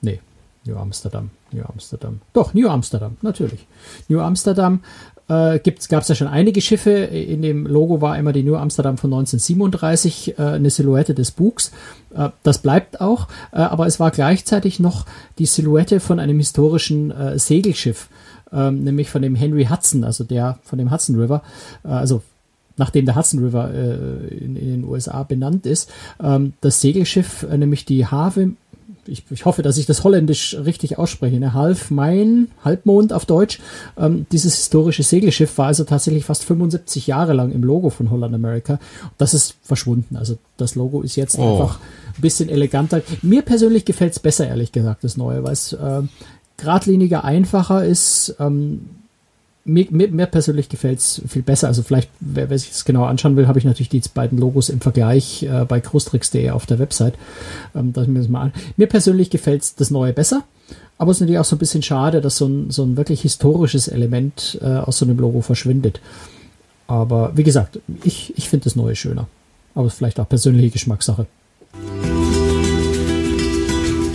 nee, 0.00 0.20
New 0.64 0.76
Amsterdam, 0.76 1.30
New 1.52 1.64
Amsterdam, 1.64 2.20
doch, 2.32 2.54
New 2.54 2.68
Amsterdam, 2.68 3.16
natürlich. 3.22 3.66
New 4.08 4.20
Amsterdam 4.20 4.80
äh, 5.28 5.60
gab 5.88 6.02
es 6.02 6.08
ja 6.08 6.14
schon 6.14 6.26
einige 6.26 6.60
Schiffe. 6.60 6.90
In 6.90 7.42
dem 7.42 7.66
Logo 7.66 8.00
war 8.00 8.18
immer 8.18 8.32
die 8.32 8.42
New 8.42 8.56
Amsterdam 8.56 8.98
von 8.98 9.12
1937 9.12 10.38
äh, 10.38 10.42
eine 10.42 10.70
Silhouette 10.70 11.14
des 11.14 11.30
Bugs. 11.30 11.72
Äh, 12.14 12.30
das 12.42 12.58
bleibt 12.58 13.00
auch, 13.00 13.28
äh, 13.52 13.56
aber 13.56 13.86
es 13.86 14.00
war 14.00 14.10
gleichzeitig 14.10 14.80
noch 14.80 15.06
die 15.38 15.46
Silhouette 15.46 16.00
von 16.00 16.18
einem 16.18 16.38
historischen 16.38 17.10
äh, 17.10 17.38
Segelschiff, 17.38 18.08
ähm, 18.52 18.84
nämlich 18.84 19.10
von 19.10 19.22
dem 19.22 19.34
Henry 19.34 19.66
Hudson, 19.66 20.04
also 20.04 20.24
der 20.24 20.58
von 20.64 20.78
dem 20.78 20.90
Hudson 20.90 21.18
River, 21.18 21.42
äh, 21.84 21.88
also 21.88 22.22
nachdem 22.76 23.06
der 23.06 23.16
Hudson 23.16 23.42
River 23.42 23.72
äh, 23.72 24.34
in, 24.34 24.56
in, 24.56 24.70
den 24.70 24.84
USA 24.84 25.22
benannt 25.22 25.66
ist, 25.66 25.90
ähm, 26.22 26.54
das 26.60 26.80
Segelschiff, 26.80 27.44
äh, 27.50 27.56
nämlich 27.56 27.84
die 27.84 28.06
Harvey, 28.06 28.52
ich, 29.06 29.24
ich 29.30 29.44
hoffe, 29.44 29.62
dass 29.62 29.78
ich 29.78 29.86
das 29.86 30.04
holländisch 30.04 30.56
richtig 30.64 30.98
ausspreche, 30.98 31.38
ne? 31.40 31.54
Half 31.54 31.90
Main, 31.90 32.48
Halbmond 32.64 33.12
auf 33.12 33.26
Deutsch. 33.26 33.58
Ähm, 33.98 34.26
dieses 34.30 34.56
historische 34.56 35.02
Segelschiff 35.02 35.58
war 35.58 35.66
also 35.66 35.84
tatsächlich 35.84 36.24
fast 36.24 36.44
75 36.44 37.06
Jahre 37.08 37.32
lang 37.32 37.50
im 37.50 37.64
Logo 37.64 37.90
von 37.90 38.10
Holland 38.10 38.34
America. 38.34 38.78
Das 39.18 39.34
ist 39.34 39.56
verschwunden. 39.62 40.16
Also 40.16 40.38
das 40.56 40.74
Logo 40.74 41.02
ist 41.02 41.16
jetzt 41.16 41.38
oh. 41.38 41.52
einfach 41.52 41.80
ein 42.16 42.22
bisschen 42.22 42.48
eleganter. 42.48 43.02
Mir 43.22 43.42
persönlich 43.42 43.84
gefällt 43.84 44.12
es 44.12 44.20
besser, 44.20 44.46
ehrlich 44.46 44.70
gesagt, 44.70 45.02
das 45.04 45.16
neue, 45.16 45.42
weil 45.42 45.52
es 45.52 45.72
äh, 45.72 46.02
geradliniger, 46.56 47.24
einfacher 47.24 47.84
ist. 47.84 48.36
Ähm, 48.38 48.82
mir, 49.64 49.86
mir, 49.90 50.08
mir 50.08 50.26
persönlich 50.26 50.68
gefällt 50.68 50.98
es 50.98 51.22
viel 51.28 51.42
besser. 51.42 51.68
Also 51.68 51.82
vielleicht, 51.82 52.10
wer, 52.20 52.50
wer 52.50 52.58
sich 52.58 52.70
das 52.70 52.84
genau 52.84 53.04
anschauen 53.04 53.36
will, 53.36 53.46
habe 53.46 53.58
ich 53.58 53.64
natürlich 53.64 53.88
die 53.88 54.02
beiden 54.12 54.38
Logos 54.38 54.68
im 54.68 54.80
Vergleich 54.80 55.44
äh, 55.44 55.64
bei 55.64 55.80
großtricks.de 55.80 56.50
auf 56.50 56.66
der 56.66 56.78
Website. 56.78 57.14
Ähm, 57.74 57.92
mir, 57.94 58.18
das 58.18 58.28
mal 58.28 58.42
an. 58.42 58.52
mir 58.76 58.86
persönlich 58.88 59.30
gefällt 59.30 59.80
das 59.80 59.90
neue 59.90 60.12
besser. 60.12 60.44
Aber 60.98 61.10
es 61.10 61.16
ist 61.16 61.22
natürlich 61.22 61.40
auch 61.40 61.44
so 61.44 61.56
ein 61.56 61.60
bisschen 61.60 61.82
schade, 61.82 62.20
dass 62.20 62.36
so 62.36 62.46
ein, 62.46 62.70
so 62.70 62.84
ein 62.84 62.96
wirklich 62.96 63.22
historisches 63.22 63.88
Element 63.88 64.58
äh, 64.62 64.66
aus 64.66 64.98
so 64.98 65.04
einem 65.04 65.18
Logo 65.18 65.40
verschwindet. 65.40 66.00
Aber 66.86 67.36
wie 67.36 67.42
gesagt, 67.42 67.80
ich, 68.04 68.34
ich 68.36 68.48
finde 68.48 68.64
das 68.64 68.76
neue 68.76 68.96
schöner. 68.96 69.26
Aber 69.74 69.86
es 69.86 69.94
ist 69.94 69.98
vielleicht 69.98 70.20
auch 70.20 70.28
persönliche 70.28 70.70
Geschmackssache. 70.70 71.26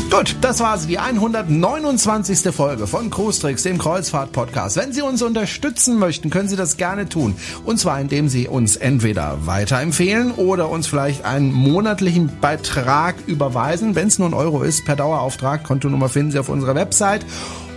Gut, 0.10 0.38
das 0.40 0.62
war 0.62 0.78
sie, 0.78 0.88
die 0.88 1.00
129. 1.00 2.54
Folge 2.56 2.88
von 2.88 3.10
Cruistricks, 3.10 3.64
dem 3.64 3.78
Kreuzfahrt-Podcast. 3.78 4.78
Wenn 4.78 4.94
Sie 4.94 5.02
uns 5.02 5.22
unterstützen 5.22 6.00
möchten, 6.00 6.30
können 6.30 6.48
Sie 6.48 6.56
das 6.56 6.78
gerne 6.78 7.10
tun. 7.10 7.36
Und 7.66 7.78
zwar, 7.78 8.00
indem 8.00 8.30
Sie 8.30 8.48
uns 8.48 8.78
entweder 8.78 9.46
weiterempfehlen 9.46 10.32
oder 10.32 10.70
uns 10.70 10.88
vielleicht 10.88 11.26
einen 11.26 11.52
monatlichen 11.52 12.32
Beitrag 12.40 13.16
überweisen, 13.28 13.96
wenn 13.96 14.08
es 14.08 14.18
nur 14.18 14.30
ein 14.30 14.34
Euro 14.34 14.64
ist, 14.64 14.86
per 14.86 14.96
Dauerauftrag. 14.96 15.66
Kontonummer 15.66 16.08
finden 16.08 16.32
Sie 16.32 16.40
auf 16.40 16.48
unserer 16.48 16.76
Website. 16.76 17.26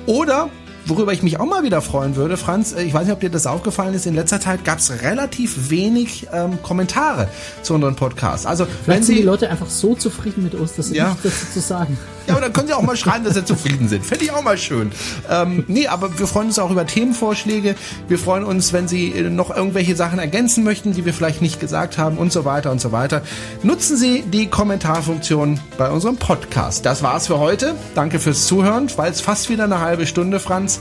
Oder 0.07 0.51
Worüber 0.87 1.12
ich 1.12 1.23
mich 1.23 1.38
auch 1.38 1.47
mal 1.47 1.62
wieder 1.62 1.83
freuen 1.83 2.16
würde, 2.16 2.37
Franz, 2.37 2.73
äh, 2.73 2.83
ich 2.83 2.95
weiß 2.95 3.05
nicht, 3.05 3.12
ob 3.12 3.21
dir 3.21 3.31
das 3.31 3.47
aufgefallen 3.47 3.95
ist, 3.95 4.07
in 4.07 4.14
letzter 4.14 4.40
Zeit 4.40 4.64
gab 4.64 4.79
es 4.79 4.90
relativ 5.03 5.71
wenig 5.71 6.29
ähm, 6.33 6.62
Kommentare 6.62 7.29
zu 7.62 7.75
unseren 7.75 7.97
Podcasts. 7.97 8.47
Also 8.47 8.64
Vielleicht 8.64 8.87
wenn 8.87 9.03
sind 9.03 9.19
die 9.19 9.23
Leute 9.23 9.51
einfach 9.51 9.69
so 9.69 9.95
zufrieden 9.95 10.43
mit 10.43 10.55
uns, 10.55 10.75
dass 10.75 10.88
sie 10.88 10.97
ja. 10.97 11.11
nichts 11.11 11.23
dazu 11.23 11.53
zu 11.53 11.61
sagen. 11.61 11.99
Ja, 12.27 12.35
aber 12.35 12.43
dann 12.43 12.53
können 12.53 12.69
sie 12.69 12.75
auch 12.75 12.83
mal 12.83 12.97
schreiben, 12.97 13.25
dass 13.25 13.35
sie 13.35 13.45
zufrieden 13.45 13.88
sind. 13.88 14.05
Finde 14.05 14.25
ich 14.25 14.33
auch 14.33 14.43
mal 14.43 14.57
schön. 14.57 14.93
Ähm, 15.29 15.64
nee, 15.69 15.87
aber 15.87 16.19
wir 16.19 16.27
freuen 16.27 16.49
uns 16.49 16.59
auch 16.59 16.71
über 16.71 16.87
Themenvorschläge. 16.87 17.75
Wir 18.09 18.19
freuen 18.19 18.45
uns, 18.45 18.73
wenn 18.73 18.88
Sie 18.88 19.11
äh, 19.11 19.31
noch 19.31 19.55
irgendwelche 19.55 19.97
Sachen 19.97 20.19
ergänzen 20.19 20.62
möchten, 20.62 20.93
die 20.93 21.05
wir 21.05 21.14
vielleicht 21.14 21.43
nicht 21.43 21.61
gesagt 21.61 21.99
haben 21.99 22.19
und 22.19 22.33
so 22.33 22.45
weiter 22.45 22.71
und 22.71 22.81
so 22.81 22.93
weiter. 22.93 23.23
Nutzen 23.62 23.97
Sie 23.97 24.23
die 24.23 24.47
Kommentarfunktion 24.47 25.61
bei 25.79 25.90
unserem 25.90 26.16
Podcast. 26.16 26.87
Das 26.87 27.03
war's 27.03 27.27
für 27.27 27.38
heute. 27.38 27.75
Danke 27.95 28.21
fürs 28.21 28.47
Zuhören, 28.47 28.88
weil 28.97 29.11
es 29.11 29.21
fast 29.21 29.51
wieder 29.51 29.64
eine 29.64 29.81
halbe 29.81 30.07
Stunde, 30.07 30.40
Franz. 30.77 30.81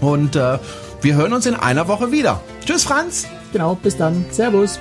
Und 0.00 0.36
äh, 0.36 0.58
wir 1.00 1.14
hören 1.14 1.32
uns 1.32 1.46
in 1.46 1.54
einer 1.54 1.88
Woche 1.88 2.10
wieder. 2.10 2.40
Tschüss, 2.64 2.84
Franz. 2.84 3.26
Genau, 3.52 3.74
bis 3.74 3.96
dann. 3.96 4.24
Servus. 4.30 4.80